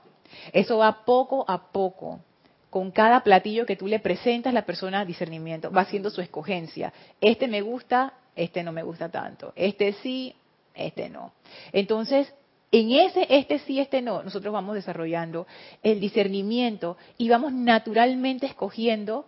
[0.53, 2.21] Eso va poco a poco.
[2.69, 6.93] Con cada platillo que tú le presentas, la persona discernimiento va haciendo su escogencia.
[7.21, 9.53] Este me gusta, este no me gusta tanto.
[9.57, 10.37] Este sí,
[10.75, 11.33] este no.
[11.73, 12.33] Entonces,
[12.73, 15.47] en ese este sí, este no, nosotros vamos desarrollando
[15.83, 19.27] el discernimiento y vamos naturalmente escogiendo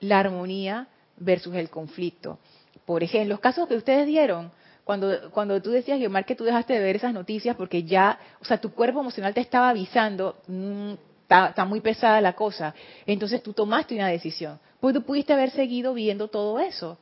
[0.00, 0.88] la armonía
[1.18, 2.38] versus el conflicto.
[2.86, 4.50] Por ejemplo, los casos que ustedes dieron,
[4.84, 8.44] cuando, cuando tú decías, Guiomar, que tú dejaste de ver esas noticias porque ya, o
[8.44, 12.74] sea, tu cuerpo emocional te estaba avisando, mm, está, muy pesada la cosa,
[13.06, 14.58] entonces tú tomaste una decisión.
[14.80, 16.98] Pues tú pudiste haber seguido viendo todo eso.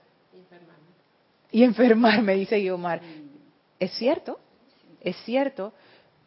[1.51, 3.01] Y enfermarme, dice Guiomar.
[3.79, 4.41] Es cierto,
[5.01, 5.73] es cierto.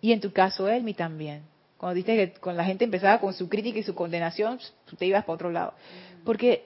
[0.01, 1.43] Y en tu caso, Elmi también.
[1.77, 4.59] Cuando dices que con la gente empezaba con su crítica y su condenación,
[4.97, 5.73] te ibas para otro lado.
[6.23, 6.65] Porque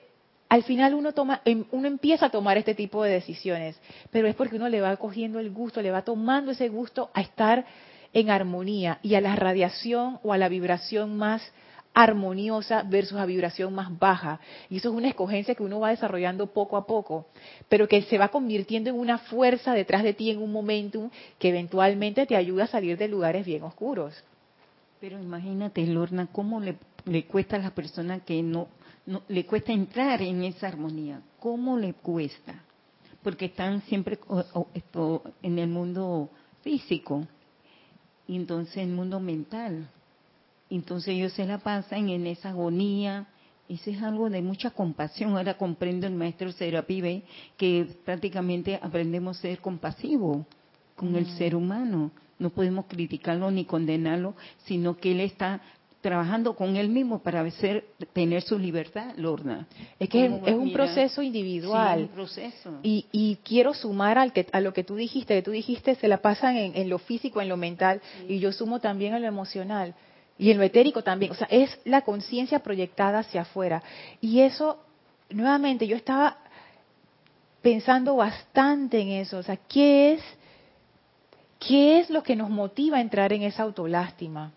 [0.50, 3.80] al final uno toma, em, uno empieza a tomar este tipo de decisiones,
[4.12, 7.22] pero es porque uno le va cogiendo el gusto, le va tomando ese gusto a
[7.22, 7.66] estar
[8.14, 11.42] en armonía y a la radiación o a la vibración más
[11.96, 14.40] armoniosa versus a vibración más baja.
[14.70, 17.26] Y eso es una escogencia que uno va desarrollando poco a poco,
[17.70, 21.50] pero que se va convirtiendo en una fuerza detrás de ti, en un momentum que
[21.50, 24.14] eventualmente te ayuda a salir de lugares bien oscuros.
[25.00, 26.76] Pero imagínate, Lorna, cómo le,
[27.24, 28.68] cuesta a la persona que no,
[29.06, 31.22] no, le cuesta entrar en esa armonía.
[31.40, 32.62] ¿Cómo le cuesta?
[33.24, 34.20] Porque están siempre
[35.42, 36.30] en el mundo
[36.62, 37.26] físico,
[38.28, 39.88] y entonces el mundo mental
[40.76, 43.28] entonces ellos se la pasan en esa agonía.
[43.68, 45.36] Eso es algo de mucha compasión.
[45.36, 47.24] Ahora comprendo el maestro Serapibe
[47.58, 50.46] que prácticamente aprendemos a ser compasivos
[50.96, 51.38] con el mm.
[51.38, 52.12] ser humano.
[52.38, 54.36] No podemos criticarlo ni condenarlo,
[54.66, 55.62] sino que él está
[56.06, 57.84] trabajando con él mismo para ser,
[58.14, 59.68] tener su libertad, Lorna.
[59.98, 62.02] Es que es, un proceso individual.
[62.02, 62.80] un proceso.
[62.84, 66.22] Y, quiero sumar al que, a lo que tú dijiste, que tú dijiste se la
[66.22, 69.96] pasan en, lo físico, en lo mental, y yo sumo también a lo emocional.
[70.38, 73.82] Y en lo etérico también, o sea, es la conciencia proyectada hacia afuera.
[74.20, 74.80] Y eso,
[75.30, 76.38] nuevamente, yo estaba
[77.62, 80.22] pensando bastante en eso, o sea, ¿qué es,
[81.58, 84.52] qué es lo que nos motiva a entrar en esa autolástima?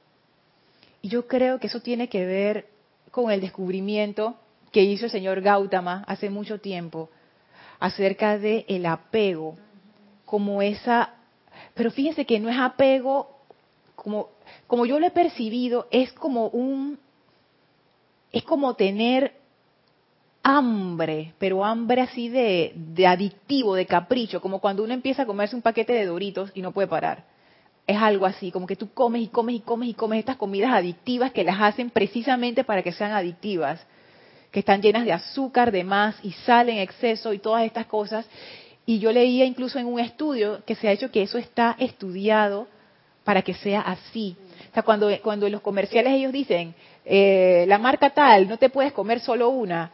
[1.01, 2.67] Y yo creo que eso tiene que ver
[3.11, 4.37] con el descubrimiento
[4.73, 7.09] que hizo el señor Gautama hace mucho tiempo
[7.79, 9.57] acerca de el apego,
[10.25, 11.15] como esa,
[11.75, 13.39] pero fíjense que no es apego
[13.95, 14.29] como
[14.67, 16.99] como yo lo he percibido, es como un,
[18.33, 19.33] es como tener
[20.43, 25.57] hambre, pero hambre así de, de adictivo, de capricho, como cuando uno empieza a comerse
[25.57, 27.25] un paquete de doritos y no puede parar.
[27.87, 30.73] Es algo así, como que tú comes y comes y comes y comes estas comidas
[30.73, 33.85] adictivas que las hacen precisamente para que sean adictivas,
[34.51, 38.27] que están llenas de azúcar, de más y sal en exceso y todas estas cosas.
[38.87, 42.69] Y yo leía incluso en un estudio que se ha hecho que eso está estudiado
[43.29, 44.35] para que sea así.
[44.71, 48.71] O sea, cuando, cuando en los comerciales ellos dicen, eh, la marca tal, no te
[48.71, 49.91] puedes comer solo una,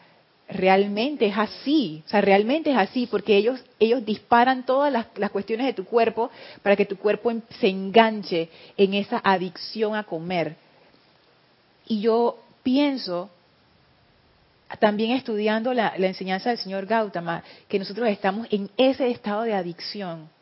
[0.49, 5.33] realmente es así, o sea, realmente es así, porque ellos, ellos disparan todas las, las,
[5.33, 6.31] cuestiones de tu cuerpo
[6.62, 10.55] para que tu cuerpo em, se enganche en esa adicción a comer.
[11.88, 13.31] Y yo pienso,
[14.79, 19.55] también estudiando la, la enseñanza del señor Gautama, que nosotros estamos en ese estado de
[19.55, 20.33] adicción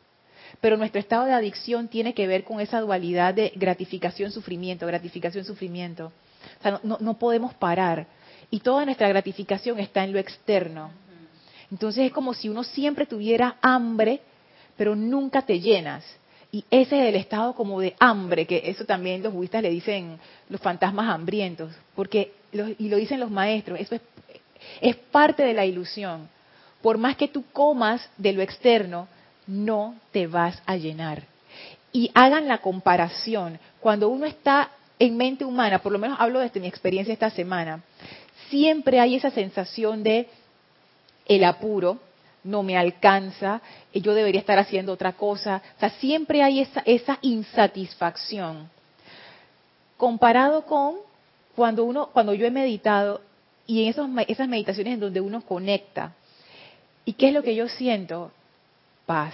[0.63, 6.05] pero nuestro estado de adicción tiene que ver con esa dualidad de gratificación-sufrimiento, gratificación-sufrimiento.
[6.05, 8.07] O sea, no, podemos parar.
[8.49, 10.91] Y toda nuestra gratificación está en lo externo.
[11.69, 14.21] Entonces es como si uno siempre tuviera hambre,
[14.77, 16.05] pero nunca te llenas.
[16.49, 20.17] Y ese es el estado como de hambre, que eso también los budistas le dicen
[20.47, 24.01] los fantasmas hambrientos, porque y lo dicen los maestros, eso es,
[24.79, 26.29] es parte de la ilusión.
[26.81, 29.09] Por más que tú comas de lo externo,
[29.47, 31.23] no te vas a llenar.
[31.91, 33.59] Y hagan la comparación.
[33.79, 37.83] Cuando uno está en mente humana, por lo menos hablo desde mi experiencia esta semana,
[38.49, 40.27] siempre hay esa sensación de
[41.25, 41.99] el apuro,
[42.43, 43.61] no me alcanza,
[43.93, 45.61] yo debería estar haciendo otra cosa.
[45.77, 48.69] O sea, siempre hay esa, esa insatisfacción.
[49.97, 50.95] Comparado con
[51.55, 53.21] cuando uno, cuando yo he meditado
[53.65, 53.89] y en
[54.27, 56.13] esas meditaciones en donde uno conecta.
[57.05, 58.31] ¿Y qué es lo que yo siento?
[59.05, 59.33] Paz.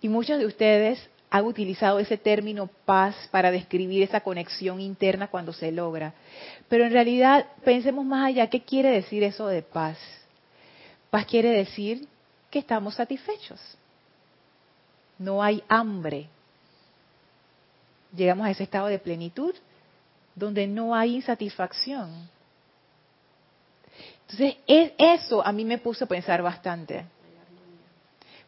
[0.00, 5.52] Y muchos de ustedes han utilizado ese término paz para describir esa conexión interna cuando
[5.52, 6.12] se logra.
[6.68, 9.98] Pero en realidad, pensemos más allá, ¿qué quiere decir eso de paz?
[11.10, 12.08] Paz quiere decir
[12.50, 13.60] que estamos satisfechos.
[15.18, 16.26] No hay hambre.
[18.16, 19.54] Llegamos a ese estado de plenitud
[20.34, 22.28] donde no hay insatisfacción.
[24.22, 27.04] Entonces, eso a mí me puso a pensar bastante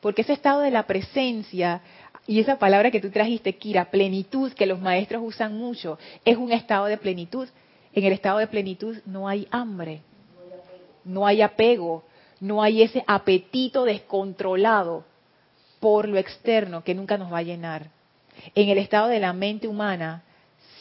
[0.03, 1.81] porque ese estado de la presencia
[2.27, 6.53] y esa palabra que tú trajiste, Kira, plenitud, que los maestros usan mucho, es un
[6.53, 7.49] estado de plenitud.
[7.95, 10.01] En el estado de plenitud no hay hambre,
[11.05, 12.03] no hay apego,
[12.41, 15.05] no hay ese apetito descontrolado
[15.79, 17.89] por lo externo que nunca nos va a llenar.
[18.57, 20.25] En el estado de la mente humana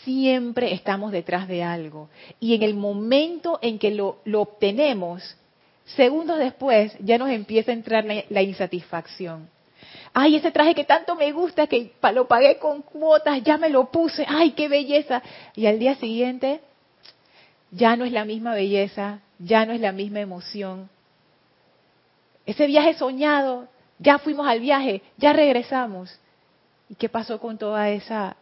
[0.03, 2.09] siempre estamos detrás de algo.
[2.39, 5.37] Y en el momento en que lo, lo obtenemos,
[5.85, 9.49] segundos después ya nos empieza a entrar la, insatisfacción.
[10.13, 13.91] Ay, ese traje que tanto me gusta, que lo pagué con cuotas, ya me lo
[13.91, 15.21] puse, ay, qué belleza.
[15.55, 16.61] Y al día siguiente
[17.71, 20.89] ya no es la misma belleza, ya no es la misma emoción.
[22.45, 23.67] Ese viaje soñado,
[23.99, 26.19] ya fuimos al viaje, ya regresamos.
[26.89, 28.35] ¿Y qué pasó con toda esa?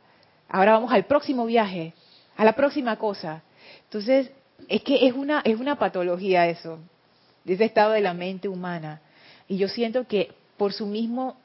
[0.49, 1.93] Ahora vamos al próximo viaje,
[2.35, 3.43] a la próxima cosa.
[3.83, 4.31] Entonces,
[4.67, 6.79] es que es una, es una patología eso
[7.49, 9.01] de ese estado de la mente humana.
[9.47, 11.35] Y yo siento que por su mismo,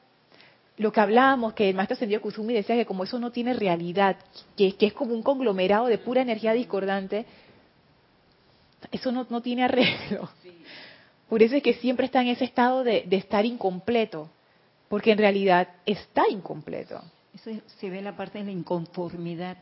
[0.77, 4.15] lo que hablábamos, que el maestro ascendido Kusumi decía que como eso no tiene realidad,
[4.55, 7.25] que, que es como un conglomerado de pura energía discordante,
[8.91, 10.29] eso no, no tiene arreglo.
[11.27, 14.29] Por eso es que siempre está en ese estado de, de estar incompleto,
[14.87, 17.01] porque en realidad está incompleto.
[17.33, 17.49] Eso
[17.79, 19.57] se ve la parte de la inconformidad,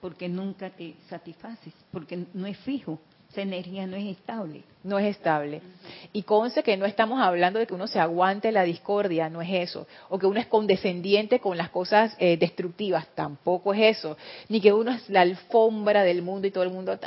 [0.00, 2.98] porque nunca te satisfaces, porque no es fijo
[3.30, 4.62] esa energía no es estable.
[4.82, 5.60] No es estable.
[6.12, 9.50] Y conce que no estamos hablando de que uno se aguante la discordia, no es
[9.52, 9.86] eso.
[10.08, 14.16] O que uno es condescendiente con las cosas eh, destructivas, tampoco es eso.
[14.48, 16.98] Ni que uno es la alfombra del mundo y todo el mundo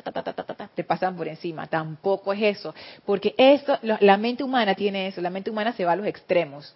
[0.75, 2.75] te pasan por encima, tampoco es eso.
[3.05, 6.75] Porque eso, la mente humana tiene eso, la mente humana se va a los extremos.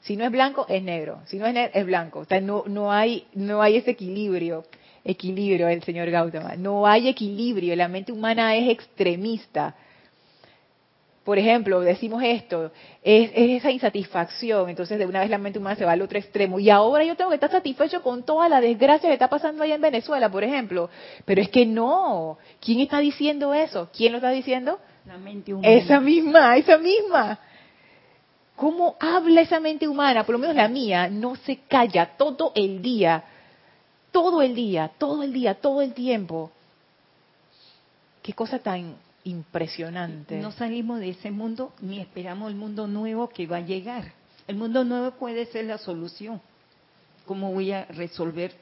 [0.00, 1.20] Si no es blanco, es negro.
[1.26, 2.20] Si no es negro, es blanco.
[2.20, 4.64] O sea, no, no, hay, no hay ese equilibrio
[5.04, 6.56] equilibrio el señor Gautama.
[6.56, 9.74] No hay equilibrio, la mente humana es extremista.
[11.24, 15.84] Por ejemplo, decimos esto, es, esa insatisfacción, entonces de una vez la mente humana se
[15.84, 16.58] va al otro extremo.
[16.58, 19.76] Y ahora yo tengo que estar satisfecho con toda la desgracia que está pasando allá
[19.76, 20.90] en Venezuela, por ejemplo.
[21.24, 22.38] Pero es que no.
[22.60, 23.88] ¿Quién está diciendo eso?
[23.96, 24.80] ¿Quién lo está diciendo?
[25.06, 25.72] La mente humana.
[25.72, 27.38] Esa misma, esa misma.
[28.56, 30.24] ¿Cómo habla esa mente humana?
[30.24, 33.22] Por lo menos la mía no se calla todo el día
[34.12, 36.52] todo el día, todo el día, todo el tiempo.
[38.22, 38.94] Qué cosa tan
[39.24, 40.38] impresionante.
[40.38, 44.12] No salimos de ese mundo ni esperamos el mundo nuevo que va a llegar.
[44.46, 46.40] El mundo nuevo puede ser la solución.
[47.26, 48.52] ¿Cómo voy a resolver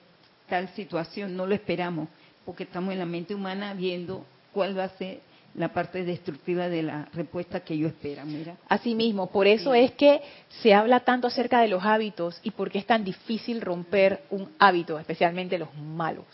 [0.49, 1.37] tal situación?
[1.37, 2.09] No lo esperamos,
[2.45, 5.21] porque estamos en la mente humana viendo cuál va a ser
[5.55, 8.25] la parte destructiva de la respuesta que yo espero.
[8.25, 8.57] Mira.
[8.69, 10.21] Así mismo, por eso es que
[10.63, 14.49] se habla tanto acerca de los hábitos y por qué es tan difícil romper un
[14.59, 16.27] hábito, especialmente los malos.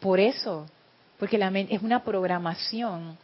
[0.00, 0.66] Por eso,
[1.18, 3.16] porque la mente es una programación.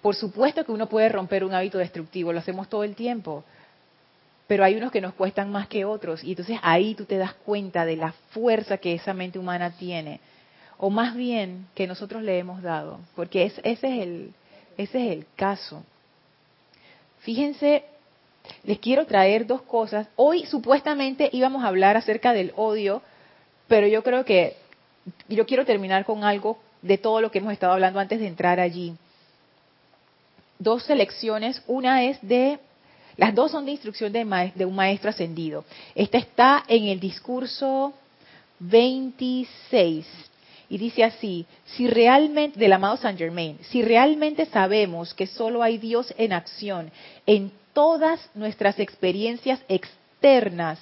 [0.00, 3.42] Por supuesto que uno puede romper un hábito destructivo, lo hacemos todo el tiempo,
[4.46, 7.34] pero hay unos que nos cuestan más que otros y entonces ahí tú te das
[7.34, 10.20] cuenta de la fuerza que esa mente humana tiene
[10.78, 14.32] o más bien que nosotros le hemos dado, porque ese, es el,
[14.76, 15.82] ese es el caso.
[17.20, 17.84] Fíjense,
[18.64, 20.08] les quiero traer dos cosas.
[20.16, 23.02] Hoy supuestamente íbamos a hablar acerca del odio,
[23.68, 24.56] pero yo creo que
[25.28, 28.60] yo quiero terminar con algo de todo lo que hemos estado hablando antes de entrar
[28.60, 28.94] allí.
[30.58, 32.58] Dos selecciones, una es de,
[33.16, 35.64] las dos son de instrucción de, de un maestro ascendido.
[35.94, 37.94] Esta está en el discurso
[38.60, 40.06] 26
[40.74, 45.78] y dice así, si realmente, del amado Saint Germain, si realmente sabemos que solo hay
[45.78, 46.90] Dios en acción
[47.26, 50.80] en todas nuestras experiencias externas,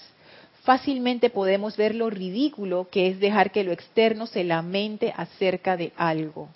[0.63, 5.93] fácilmente podemos ver lo ridículo que es dejar que lo externo se lamente acerca de
[5.99, 6.49] algo.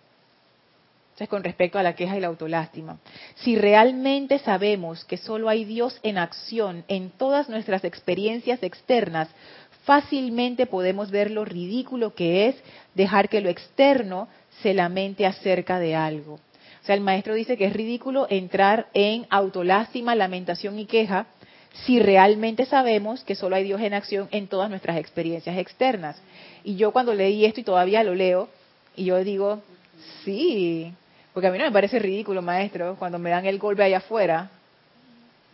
[1.08, 2.98] Entonces, con respecto a la queja y la autolástima.
[3.36, 9.28] Si realmente sabemos que solo hay Dios en acción en todas nuestras experiencias externas,
[9.86, 12.56] fácilmente podemos ver lo ridículo que es
[12.94, 14.28] dejar que lo externo
[14.60, 16.34] se lamente acerca de algo.
[16.34, 21.26] O sea, el maestro dice que es ridículo entrar en autolástima, lamentación y queja
[21.84, 26.20] si realmente sabemos que solo hay Dios en acción en todas nuestras experiencias externas.
[26.64, 28.48] Y yo cuando leí esto y todavía lo leo,
[28.96, 29.62] y yo digo,
[30.24, 30.92] sí,
[31.32, 34.50] porque a mí no me parece ridículo, maestro, cuando me dan el golpe allá afuera.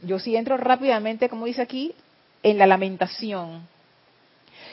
[0.02, 1.92] Yo sí entro rápidamente, como dice aquí,
[2.42, 3.66] en la lamentación,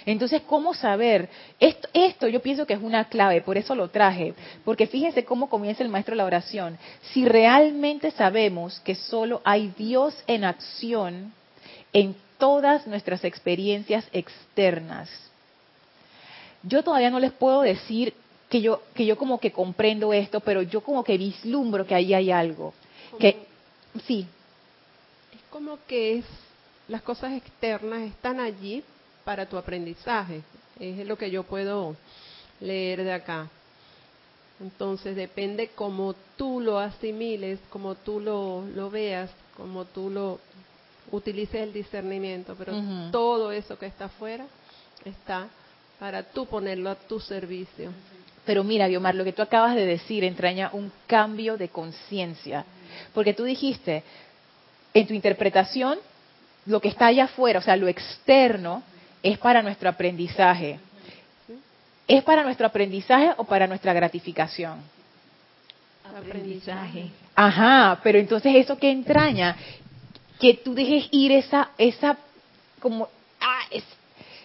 [0.06, 1.30] entonces, ¿cómo saber?
[1.60, 4.34] Esto, esto yo pienso que es una clave, por eso lo traje,
[4.66, 6.78] porque fíjense cómo comienza el maestro la oración.
[7.14, 11.34] Si realmente sabemos que solo hay Dios en acción
[11.94, 15.10] en todas nuestras experiencias externas,
[16.64, 18.14] yo todavía no les puedo decir
[18.50, 22.14] que yo, que yo como que comprendo esto, pero yo como que vislumbro que ahí
[22.14, 22.74] hay algo.
[23.20, 23.46] Que,
[24.06, 24.26] sí.
[25.34, 26.26] Es como que es,
[26.88, 28.84] las cosas externas están allí,
[29.30, 30.42] para tu aprendizaje.
[30.80, 31.96] Es lo que yo puedo
[32.62, 33.48] leer de acá.
[34.60, 40.40] Entonces depende cómo tú lo asimiles, cómo tú lo, lo veas, cómo tú lo
[41.12, 42.74] utilices el discernimiento, pero
[43.12, 44.48] todo eso que está afuera
[45.06, 45.48] está
[46.00, 47.92] para tú ponerlo a tu servicio.
[48.48, 52.66] Pero mira, Guiomar, lo que tú acabas de decir entraña un cambio de conciencia,
[53.14, 54.02] porque tú dijiste,
[54.92, 56.00] en tu interpretación,
[56.66, 58.82] lo que está allá afuera, o sea, lo externo,
[59.24, 60.80] es para nuestro aprendizaje.
[62.08, 64.80] ¿Es para nuestro aprendizaje o para nuestra gratificación?
[66.18, 67.10] Aprendizaje.
[67.36, 69.56] Ajá, pero entonces eso que entraña,
[70.40, 72.18] que tú dejes ir esa, esa,
[72.80, 73.08] como,
[73.40, 73.84] ah, es,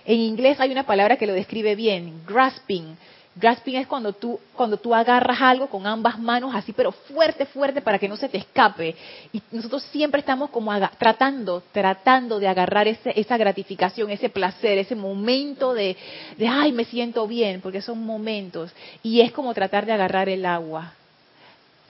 [0.04, 2.96] en inglés hay una palabra que lo describe bien, grasping,
[3.36, 7.80] Grasping es cuando tú, cuando tú agarras algo con ambas manos así, pero fuerte, fuerte
[7.80, 8.94] para que no se te escape.
[9.32, 15.74] Y nosotros siempre estamos como tratando, tratando de agarrar esa gratificación, ese placer, ese momento
[15.74, 15.96] de,
[16.38, 18.70] de, ay, me siento bien, porque son momentos.
[19.02, 20.92] Y es como tratar de agarrar el agua.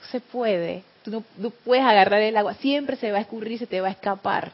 [0.01, 0.83] No se puede.
[1.05, 2.55] Tú no, no puedes agarrar el agua.
[2.55, 4.53] Siempre se va a escurrir, se te va a escapar.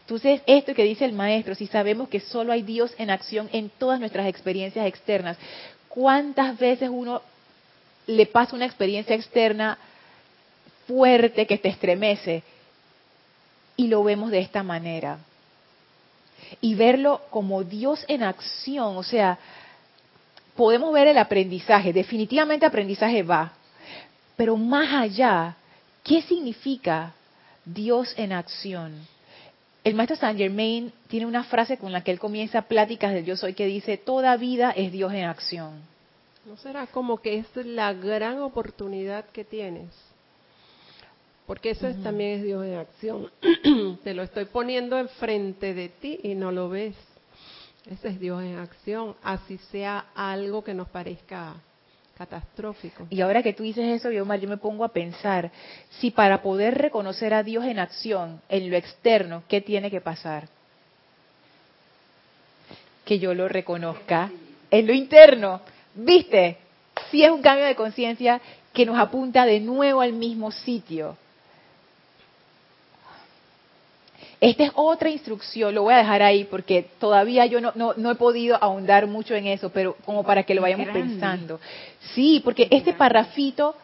[0.00, 3.70] Entonces, esto que dice el maestro, si sabemos que solo hay Dios en acción en
[3.70, 5.36] todas nuestras experiencias externas,
[5.90, 7.20] ¿Cuántas veces uno
[8.06, 9.76] le pasa una experiencia externa
[10.86, 12.44] fuerte que te estremece?
[13.76, 15.18] Y lo vemos de esta manera.
[16.60, 19.36] Y verlo como Dios en acción, o sea,
[20.54, 23.52] podemos ver el aprendizaje, definitivamente aprendizaje va,
[24.36, 25.56] pero más allá,
[26.04, 27.14] ¿qué significa
[27.64, 28.92] Dios en acción?
[29.82, 33.36] El maestro Saint Germain tiene una frase con la que él comienza pláticas del yo
[33.36, 35.80] soy que dice, toda vida es Dios en acción.
[36.44, 39.88] ¿No será como que es la gran oportunidad que tienes?
[41.46, 43.30] Porque eso también es Dios en acción.
[44.04, 46.94] Te lo estoy poniendo enfrente de ti y no lo ves.
[47.90, 51.54] Ese es Dios en acción, así sea algo que nos parezca
[52.20, 53.06] catastrófico.
[53.08, 55.50] Y ahora que tú dices eso, yo me pongo a pensar,
[55.88, 60.46] si para poder reconocer a Dios en acción, en lo externo, ¿qué tiene que pasar?
[63.06, 64.30] Que yo lo reconozca
[64.70, 65.62] en lo interno.
[65.94, 66.58] ¿Viste?
[67.10, 68.38] Si es un cambio de conciencia
[68.74, 71.16] que nos apunta de nuevo al mismo sitio.
[74.40, 78.14] Esta es otra instrucción, lo voy a dejar ahí porque todavía yo no, no, he
[78.14, 81.60] podido ahondar mucho en eso, pero como para que lo vayamos pensando.
[82.14, 83.74] Sí, porque este parrafito,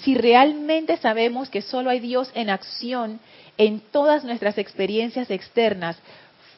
[0.00, 3.20] si realmente sabemos que solo hay Dios en acción
[3.58, 5.98] en todas nuestras experiencias externas,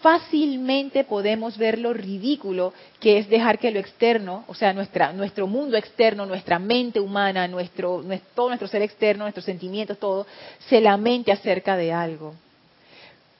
[0.01, 5.49] fácilmente podemos ver lo ridículo que es dejar que lo externo, o sea, nuestra, nuestro
[5.49, 10.27] mundo externo, nuestra mente humana, nuestro, todo nuestro ser externo, nuestros sentimientos, todo,
[10.69, 12.35] se lamente acerca de algo.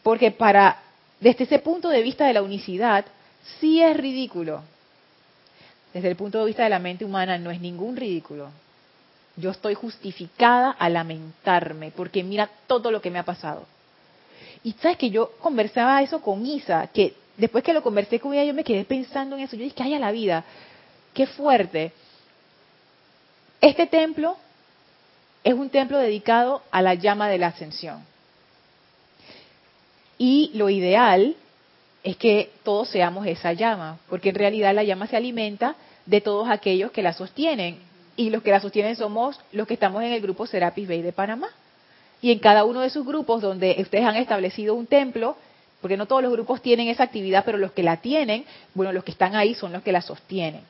[0.03, 0.81] Porque para,
[1.21, 3.05] desde ese punto de vista de la unicidad,
[3.61, 4.63] sí es ridículo.
[5.93, 8.51] Desde el punto de vista de la mente humana no es ningún ridículo.
[9.37, 13.67] Yo estoy justificada a lamentarme porque mira todo lo que me ha pasado.
[14.63, 18.45] Y sabes que yo conversaba eso con Isa, que después que lo conversé con ella
[18.45, 19.57] yo me quedé pensando en eso.
[19.57, 20.45] Yo dije, que haya la vida,
[21.15, 21.93] qué fuerte.
[23.61, 24.37] Este templo
[25.43, 28.05] es un templo dedicado a la llama de la ascensión.
[30.23, 31.35] Y lo ideal
[32.05, 36.51] es que todos seamos esa llama, porque en realidad la llama se alimenta de todos
[36.51, 37.79] aquellos que la sostienen.
[38.17, 41.13] Y los que la sostienen somos los que estamos en el grupo Serapis Bay de
[41.13, 41.49] Panamá.
[42.21, 45.39] Y en cada uno de sus grupos donde ustedes han establecido un templo,
[45.81, 48.45] porque no todos los grupos tienen esa actividad, pero los que la tienen,
[48.75, 50.61] bueno, los que están ahí son los que la sostienen.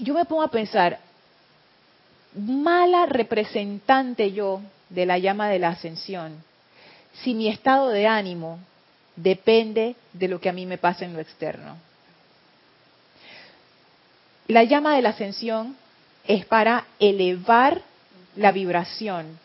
[0.00, 0.98] Yo me pongo a pensar,
[2.34, 6.49] mala representante yo de la llama de la ascensión,
[7.12, 8.58] si mi estado de ánimo
[9.16, 11.76] depende de lo que a mí me pasa en lo externo.
[14.48, 15.76] La llama de la ascensión
[16.26, 17.82] es para elevar
[18.36, 19.38] la vibración,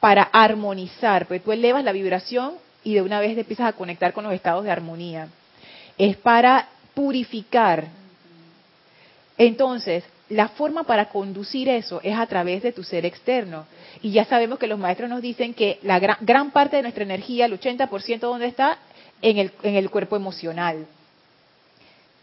[0.00, 4.24] para armonizar, porque tú elevas la vibración y de una vez empiezas a conectar con
[4.24, 5.28] los estados de armonía.
[5.98, 7.86] Es para purificar.
[9.36, 13.66] Entonces, la forma para conducir eso es a través de tu ser externo.
[14.02, 17.46] Y ya sabemos que los maestros nos dicen que la gran, parte de nuestra energía,
[17.46, 18.78] el 80%, ¿dónde está?
[19.20, 20.86] En el, en el cuerpo emocional.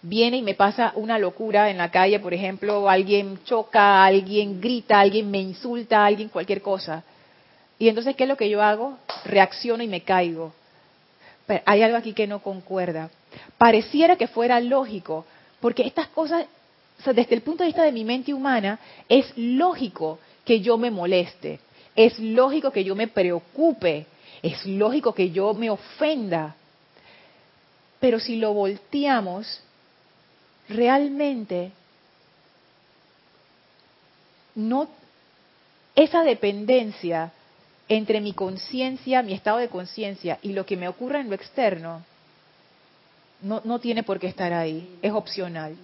[0.01, 4.99] Viene y me pasa una locura en la calle, por ejemplo, alguien choca, alguien grita,
[4.99, 7.03] alguien me insulta, alguien cualquier cosa.
[7.77, 8.97] Y entonces, ¿qué es lo que yo hago?
[9.25, 10.53] Reacciono y me caigo.
[11.65, 13.09] Hay algo aquí que no concuerda.
[13.57, 15.25] Pareciera que fuera lógico,
[15.59, 16.45] porque estas cosas
[17.05, 18.79] desde el punto de vista de mi mente humana,
[19.09, 21.59] es lógico que yo me moleste,
[21.95, 24.05] es lógico que yo me preocupe,
[24.41, 26.55] es lógico que yo me ofenda.
[27.99, 29.61] Pero si lo volteamos,
[30.69, 31.71] realmente
[34.55, 34.87] no
[35.95, 37.31] esa dependencia
[37.89, 42.03] entre mi conciencia, mi estado de conciencia y lo que me ocurra en lo externo,
[43.41, 45.75] no, no tiene por qué estar ahí, es opcional.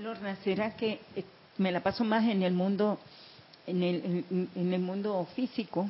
[0.00, 1.24] Lorna, ¿será que eh,
[1.58, 2.98] me la paso más en el mundo,
[3.66, 4.24] en el,
[4.54, 5.88] en, el mundo físico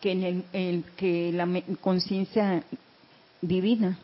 [0.00, 1.46] que en el, que la
[1.80, 2.62] conciencia
[3.40, 3.98] divina?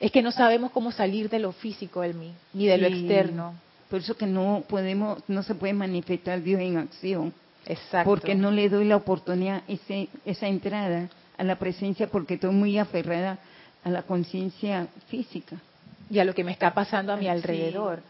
[0.00, 3.54] Es que no sabemos cómo salir de lo físico, Elmi, ni de lo externo.
[3.90, 7.34] Por eso que no podemos, no se puede manifestar Dios en acción.
[7.66, 8.08] Exacto.
[8.08, 12.78] Porque no le doy la oportunidad, ese, esa entrada a la presencia, porque estoy muy
[12.78, 13.38] aferrada
[13.84, 15.58] a la conciencia física.
[16.08, 18.02] y a lo que me está pasando a mi alrededor.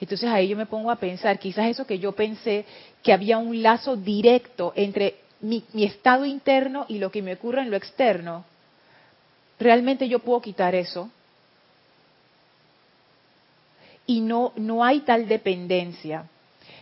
[0.00, 2.64] Entonces ahí yo me pongo a pensar, quizás eso que yo pensé,
[3.02, 7.70] que había un lazo directo entre mi, estado interno y lo que me ocurre en
[7.70, 8.44] lo externo,
[9.58, 11.10] realmente yo puedo quitar eso.
[14.06, 16.24] Y no, no hay tal dependencia.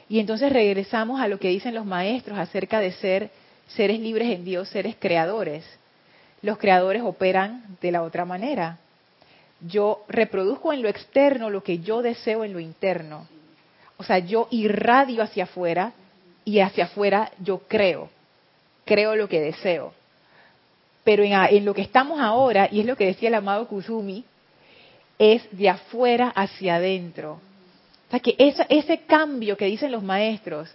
[0.09, 3.31] Y entonces regresamos a lo que dicen los maestros acerca de ser
[3.69, 5.65] seres libres en Dios, seres creadores.
[6.43, 8.79] Los creadores operan de la otra manera.
[9.61, 13.27] Yo reproduzco en lo externo lo que yo deseo en lo interno.
[13.97, 15.93] O sea, yo irradio hacia afuera
[16.45, 18.11] y hacia afuera yo creo.
[18.85, 19.95] Creo lo que deseo.
[21.05, 24.25] Pero en, lo que estamos ahora, y es lo que decía el amado Kusumi,
[25.19, 27.41] es de afuera hacia adentro.
[28.09, 30.69] O sea, que ese cambio que dicen los maestros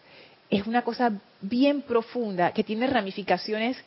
[0.50, 1.12] es una cosa
[1.42, 3.78] bien profunda, que tiene ramificaciones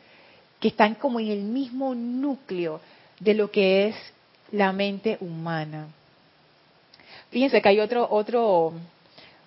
[0.60, 2.80] que están como en el mismo núcleo
[3.20, 3.96] de lo que es
[4.52, 5.88] la mente humana.
[7.30, 8.72] Fíjense que hay otro, otro,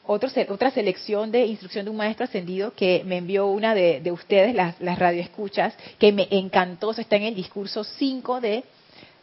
[0.05, 4.79] otra selección de instrucción de un maestro ascendido que me envió una de, ustedes, las,
[4.81, 8.63] las radioescuchas, que me encantó, está en el discurso 5 de,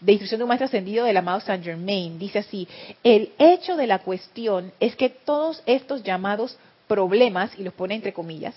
[0.00, 2.18] de instrucción de un maestro ascendido del amado Saint Germain.
[2.18, 2.66] Dice así,
[3.02, 6.56] el hecho de la cuestión es que todos estos llamados
[6.86, 8.54] problemas, y los pone entre comillas,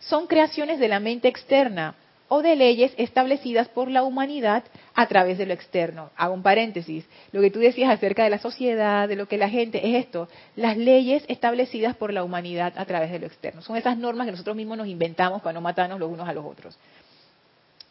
[0.00, 1.94] son creaciones de la mente externa
[2.28, 4.64] o de leyes establecidas por la humanidad
[4.94, 6.10] a través de lo externo.
[6.16, 7.04] Hago un paréntesis.
[7.32, 10.28] Lo que tú decías acerca de la sociedad, de lo que la gente, es esto.
[10.56, 13.62] Las leyes establecidas por la humanidad a través de lo externo.
[13.62, 16.44] Son esas normas que nosotros mismos nos inventamos para no matarnos los unos a los
[16.44, 16.78] otros.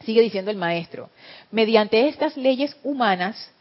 [0.04, 1.10] Sigue diciendo el maestro.
[1.52, 3.52] Mediante estas leyes humanas,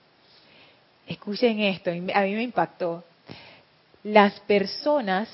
[1.07, 3.05] escuchen esto, a mí me impactó,
[4.03, 5.29] las personas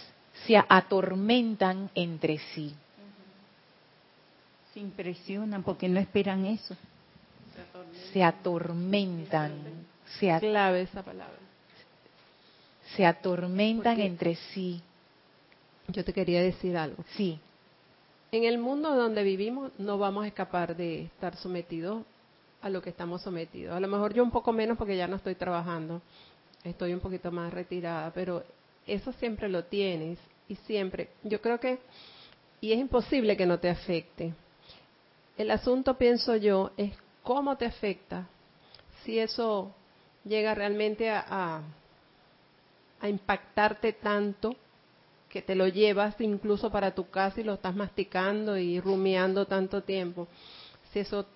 [0.47, 2.75] se atormentan entre sí.
[4.79, 6.77] Se impresionan porque no esperan eso.
[8.13, 9.53] Se atormentan.
[10.21, 11.35] Se Clave esa palabra.
[12.95, 14.81] Se atormentan entre sí.
[15.89, 17.05] Yo te quería decir algo.
[17.17, 17.41] Sí.
[18.31, 22.05] En el mundo donde vivimos no vamos a escapar de estar sometidos
[22.63, 23.75] a lo que estamos sometidos.
[23.75, 26.03] A lo mejor yo un poco menos porque ya no estoy trabajando,
[26.63, 28.45] estoy un poquito más retirada, pero
[28.87, 31.09] eso siempre lo tienes y siempre.
[31.25, 31.81] Yo creo que,
[32.61, 34.35] y es imposible que no te afecte.
[35.39, 38.27] El asunto, pienso yo, es cómo te afecta
[39.05, 39.73] si eso
[40.25, 41.63] llega realmente a,
[43.01, 44.57] a, impactarte tanto
[45.29, 49.85] que te lo llevas incluso para tu casa y lo estás masticando y rumiando tanto
[49.85, 50.27] tiempo.
[50.93, 51.27] Si eso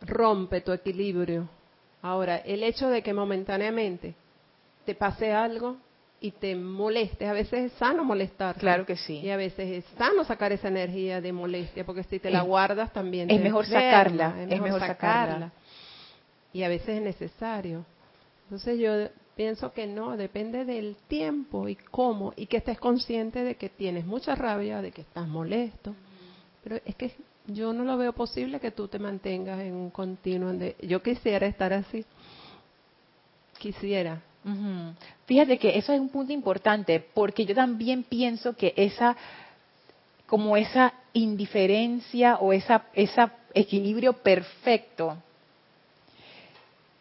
[0.00, 1.48] rompe tu equilibrio.
[2.00, 4.14] Ahora, el hecho de que momentáneamente
[4.86, 5.78] te pase algo,
[6.24, 7.28] y te molestes.
[7.28, 8.56] A veces es sano molestar.
[8.56, 9.18] Claro que sí.
[9.18, 12.94] Y a veces es sano sacar esa energía de molestia, porque si te la guardas
[12.94, 13.30] también.
[13.30, 14.34] Es mejor sacarla.
[14.48, 15.52] Es mejor, sacarla.
[16.54, 17.84] Y a veces es necesario.
[18.44, 23.56] Entonces yo pienso que no, depende del tiempo y cómo, y que estés consciente de
[23.56, 25.94] que tienes mucha rabia, de que estás molesto.
[26.62, 27.12] Pero es que
[27.48, 30.54] yo no lo veo posible que tú te mantengas en un continuo.
[30.54, 32.02] De, yo quisiera estar así.
[33.58, 34.22] Quisiera,
[35.26, 39.16] Fíjate que eso es un punto importante porque yo también pienso que esa
[40.26, 43.22] como esa indiferencia o esa ese
[43.54, 45.16] equilibrio perfecto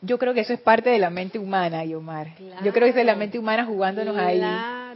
[0.05, 2.27] yo creo que eso es parte de la mente humana, Yomar.
[2.63, 4.41] yo creo que es de la mente humana jugándonos ahí.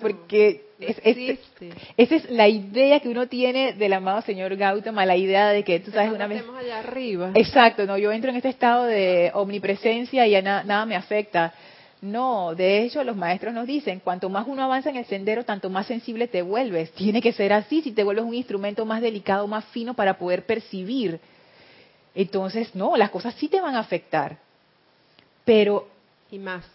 [0.02, 0.98] Porque es,
[1.98, 5.80] esa es la idea que uno tiene del amado señor Gautama, la idea de que
[5.80, 6.44] tú sabes una vez.
[6.60, 7.32] allá arriba.
[7.34, 11.54] Exacto, no, yo entro en este estado de omnipresencia y ya nada me afecta.
[12.02, 15.70] No, de hecho los maestros nos dicen, cuanto más uno avanza en el sendero, tanto
[15.70, 16.92] más sensible te vuelves.
[16.92, 20.46] Tiene que ser así si te vuelves un instrumento más delicado, más fino para poder
[20.46, 21.20] percibir.
[22.14, 24.38] Entonces, no, las cosas sí te van a afectar.
[25.44, 25.88] Pero...
[26.30, 26.66] Y más.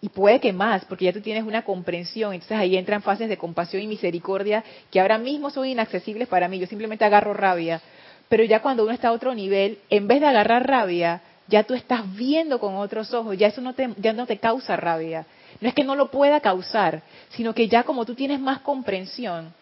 [0.00, 2.32] Y puede que más, porque ya tú tienes una comprensión.
[2.32, 6.58] Entonces ahí entran fases de compasión y misericordia que ahora mismo son inaccesibles para mí.
[6.58, 7.82] Yo simplemente agarro rabia.
[8.28, 11.74] Pero ya cuando uno está a otro nivel, en vez de agarrar rabia, ya tú
[11.74, 15.26] estás viendo con otros ojos, ya eso no te, ya no te causa rabia.
[15.60, 19.52] No es que no lo pueda causar, sino que ya como tú tienes más comprensión,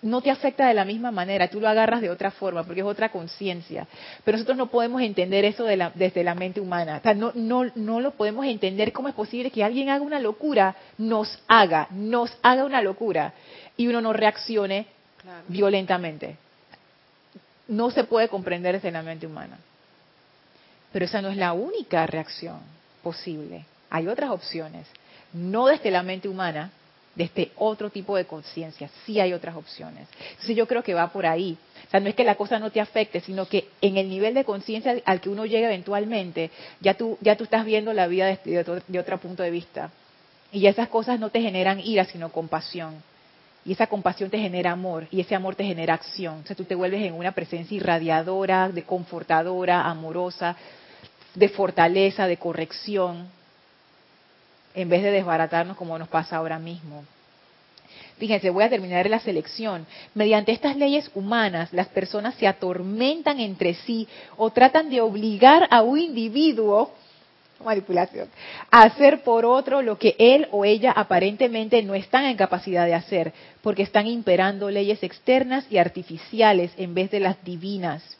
[0.00, 2.86] no te afecta de la misma manera, tú lo agarras de otra forma, porque es
[2.86, 3.86] otra conciencia.
[4.24, 7.00] Pero nosotros no podemos entender eso desde la mente humana.
[7.16, 11.40] no, no, no lo podemos entender cómo es posible que alguien haga una locura, nos
[11.48, 13.32] haga, nos haga una locura,
[13.76, 14.86] y uno no reaccione
[15.48, 16.36] violentamente.
[17.66, 19.58] No se puede comprender desde la mente humana.
[20.92, 22.58] Pero esa no es la única reacción
[23.02, 23.64] posible.
[23.90, 24.86] Hay otras opciones.
[25.32, 26.70] No desde la mente humana,
[27.14, 28.88] desde otro tipo de conciencia.
[29.04, 30.08] Sí hay otras opciones.
[30.30, 31.58] Entonces yo creo que va por ahí.
[31.86, 34.34] O sea, no es que la cosa no te afecte, sino que en el nivel
[34.34, 38.26] de conciencia al que uno llega eventualmente, ya tú, ya tú estás viendo la vida
[38.26, 39.90] de, de otro punto de vista.
[40.52, 43.02] Y esas cosas no te generan ira, sino compasión.
[43.64, 46.40] Y esa compasión te genera amor y ese amor te genera acción.
[46.42, 50.56] O sea, tú te vuelves en una presencia irradiadora, de confortadora, amorosa,
[51.34, 53.28] de fortaleza, de corrección,
[54.74, 57.04] en vez de desbaratarnos como nos pasa ahora mismo.
[58.18, 59.86] Fíjense, voy a terminar la selección.
[60.14, 65.82] Mediante estas leyes humanas, las personas se atormentan entre sí o tratan de obligar a
[65.82, 66.92] un individuo
[67.64, 68.28] manipulación,
[68.70, 73.32] hacer por otro lo que él o ella aparentemente no están en capacidad de hacer,
[73.62, 78.18] porque están imperando leyes externas y artificiales en vez de las divinas.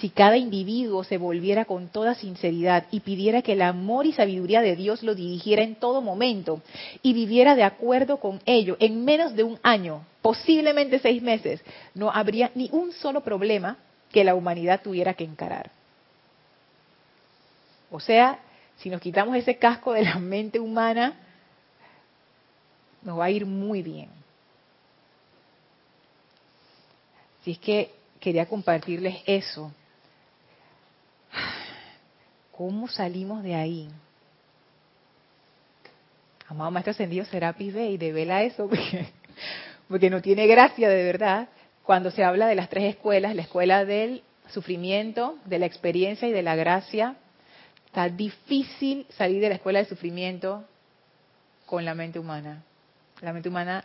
[0.00, 4.62] Si cada individuo se volviera con toda sinceridad y pidiera que el amor y sabiduría
[4.62, 6.62] de Dios lo dirigiera en todo momento
[7.02, 11.60] y viviera de acuerdo con ello en menos de un año, posiblemente seis meses,
[11.94, 13.76] no habría ni un solo problema
[14.12, 15.70] que la humanidad tuviera que encarar.
[17.90, 18.38] O sea,
[18.78, 21.14] si nos quitamos ese casco de la mente humana,
[23.02, 24.08] nos va a ir muy bien.
[27.42, 29.72] Si es que quería compartirles eso.
[32.56, 33.88] ¿Cómo salimos de ahí?
[36.48, 38.68] Amado Maestro Ascendido Serapis y devela eso,
[39.88, 41.48] porque no tiene gracia de verdad
[41.82, 46.32] cuando se habla de las tres escuelas, la escuela del sufrimiento, de la experiencia y
[46.32, 47.16] de la gracia,
[47.86, 50.64] Está difícil salir de la escuela del sufrimiento
[51.64, 52.62] con la mente humana.
[53.20, 53.84] La mente humana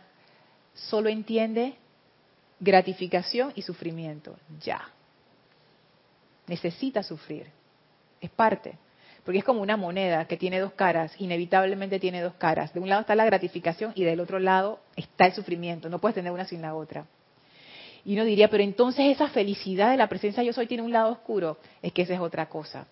[0.74, 1.74] solo entiende
[2.60, 4.36] gratificación y sufrimiento.
[4.60, 4.82] Ya.
[6.46, 7.46] Necesita sufrir.
[8.20, 8.74] Es parte.
[9.24, 12.74] Porque es como una moneda que tiene dos caras, inevitablemente tiene dos caras.
[12.74, 15.88] De un lado está la gratificación y del otro lado está el sufrimiento.
[15.88, 17.06] No puedes tener una sin la otra.
[18.04, 21.12] Y uno diría, pero entonces esa felicidad de la presencia yo soy tiene un lado
[21.12, 21.58] oscuro.
[21.82, 22.86] Es que esa es otra cosa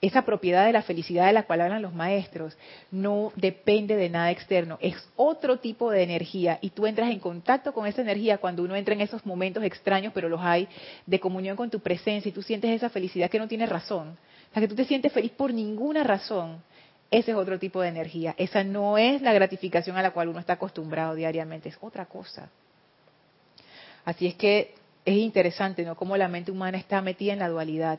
[0.00, 2.56] esa propiedad de la felicidad de la cual hablan los maestros
[2.90, 7.72] no depende de nada externo, es otro tipo de energía y tú entras en contacto
[7.72, 10.68] con esa energía cuando uno entra en esos momentos extraños, pero los hay,
[11.06, 14.16] de comunión con tu presencia y tú sientes esa felicidad que no tiene razón,
[14.50, 16.62] o sea, que tú te sientes feliz por ninguna razón,
[17.10, 20.38] ese es otro tipo de energía, esa no es la gratificación a la cual uno
[20.38, 22.50] está acostumbrado diariamente, es otra cosa.
[24.04, 24.74] Así es que
[25.04, 25.96] es interesante, ¿no?
[25.96, 27.98] Cómo la mente humana está metida en la dualidad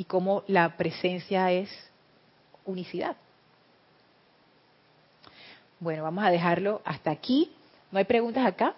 [0.00, 1.68] y cómo la presencia es
[2.64, 3.18] unicidad.
[5.78, 7.52] Bueno, vamos a dejarlo hasta aquí.
[7.92, 8.74] ¿No hay preguntas acá?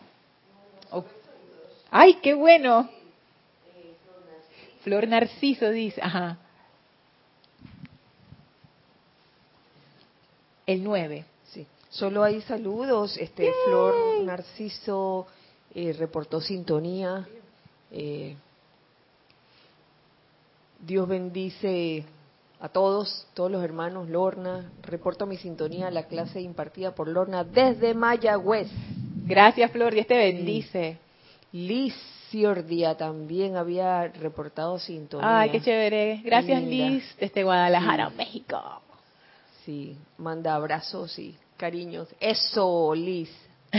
[1.93, 2.91] ¡Ay, qué bueno!
[4.83, 6.39] Flor Narciso dice, ajá.
[10.67, 11.25] El 9.
[11.53, 11.65] Sí.
[11.89, 13.17] Solo hay saludos.
[13.17, 15.29] Este, Flor Narciso
[15.73, 17.29] eh, reportó sintonía.
[17.93, 18.35] Eh,
[20.83, 22.05] Dios bendice
[22.61, 24.09] a todos, todos los hermanos.
[24.09, 28.69] Lorna, reporto mi sintonía a la clase impartida por Lorna desde Mayagüez.
[29.25, 30.99] Gracias, Flor, Dios te bendice.
[31.53, 31.95] Liz
[32.31, 35.41] Ciordia también había reportado sintonía.
[35.41, 36.21] Ay, qué chévere.
[36.25, 38.61] Gracias, Liz, desde Guadalajara, México.
[39.65, 42.09] Sí, manda abrazos y cariños.
[42.19, 43.31] Eso, Liz.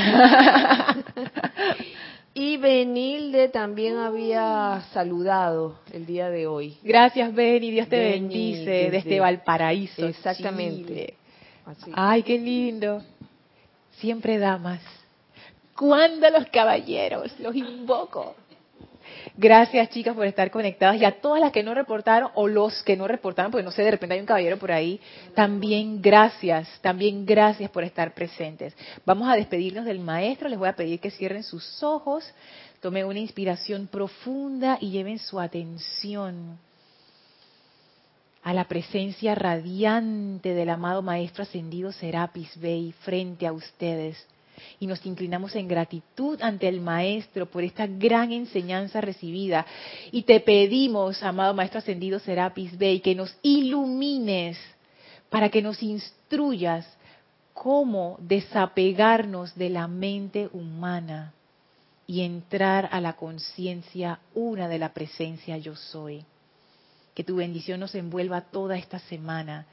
[2.36, 6.78] Y Benilde también había saludado el día de hoy.
[6.82, 10.08] Gracias, Beni, Dios te bendice desde, Valparaíso.
[10.08, 11.16] Exactamente.
[11.94, 13.04] Ay, qué lindo.
[13.98, 14.82] Siempre damas.
[15.78, 17.40] ¿Cuándo los caballeros?
[17.40, 18.36] Los invoco.
[19.38, 21.00] Gracias, chicas, por estar conectadas.
[21.00, 23.84] Y a todas las que no reportaron, o los que no reportaron, porque no sé,
[23.84, 25.00] de repente hay un caballero por ahí,
[25.34, 28.76] también gracias, también gracias por estar presentes.
[29.06, 30.50] Vamos a despedirnos del maestro.
[30.50, 32.30] Les voy a pedir que cierren sus ojos,
[32.82, 36.58] tomen una inspiración profunda y lleven su atención
[38.44, 44.28] a la presencia radiante del amado Maestro Ascendido Serapis Bey frente a ustedes
[44.80, 49.66] y nos inclinamos en gratitud ante el Maestro por esta gran enseñanza recibida.
[50.12, 54.58] Y te pedimos, amado Maestro Ascendido Serapis Bey, que nos ilumines
[55.30, 56.88] para que nos instruyas
[57.54, 61.34] cómo desapegarnos de la mente humana
[62.06, 66.26] y entrar a la conciencia una de la presencia yo soy.
[67.14, 69.66] Que tu bendición nos envuelva toda esta semana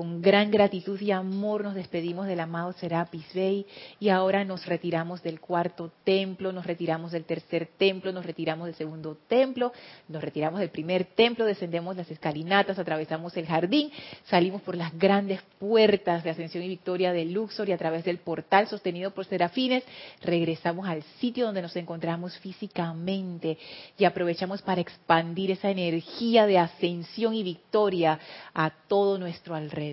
[0.00, 3.66] Con gran gratitud y amor nos despedimos del amado Serapis Bey
[3.98, 8.76] y ahora nos retiramos del cuarto templo, nos retiramos del tercer templo, nos retiramos del
[8.76, 9.74] segundo templo,
[10.08, 13.90] nos retiramos del primer templo, descendemos las escalinatas, atravesamos el jardín,
[14.24, 18.20] salimos por las grandes puertas de Ascensión y Victoria de Luxor y a través del
[18.20, 19.84] portal sostenido por serafines,
[20.22, 23.58] regresamos al sitio donde nos encontramos físicamente
[23.98, 28.18] y aprovechamos para expandir esa energía de ascensión y victoria
[28.54, 29.89] a todo nuestro alrededor.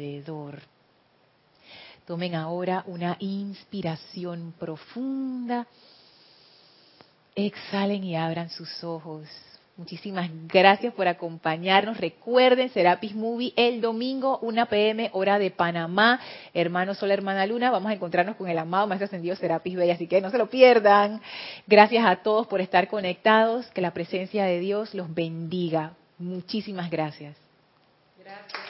[2.05, 5.67] Tomen ahora una inspiración profunda.
[7.35, 9.27] Exhalen y abran sus ojos.
[9.77, 11.97] Muchísimas gracias por acompañarnos.
[11.97, 16.19] Recuerden, Serapis Movie el domingo, 1 pm, hora de Panamá.
[16.51, 20.07] Hermano Sol, hermana Luna, vamos a encontrarnos con el amado Maestro Ascendido Serapis Bey, así
[20.07, 21.21] que no se lo pierdan.
[21.67, 23.67] Gracias a todos por estar conectados.
[23.67, 25.93] Que la presencia de Dios los bendiga.
[26.17, 27.37] Muchísimas gracias.
[28.17, 28.66] Gracias.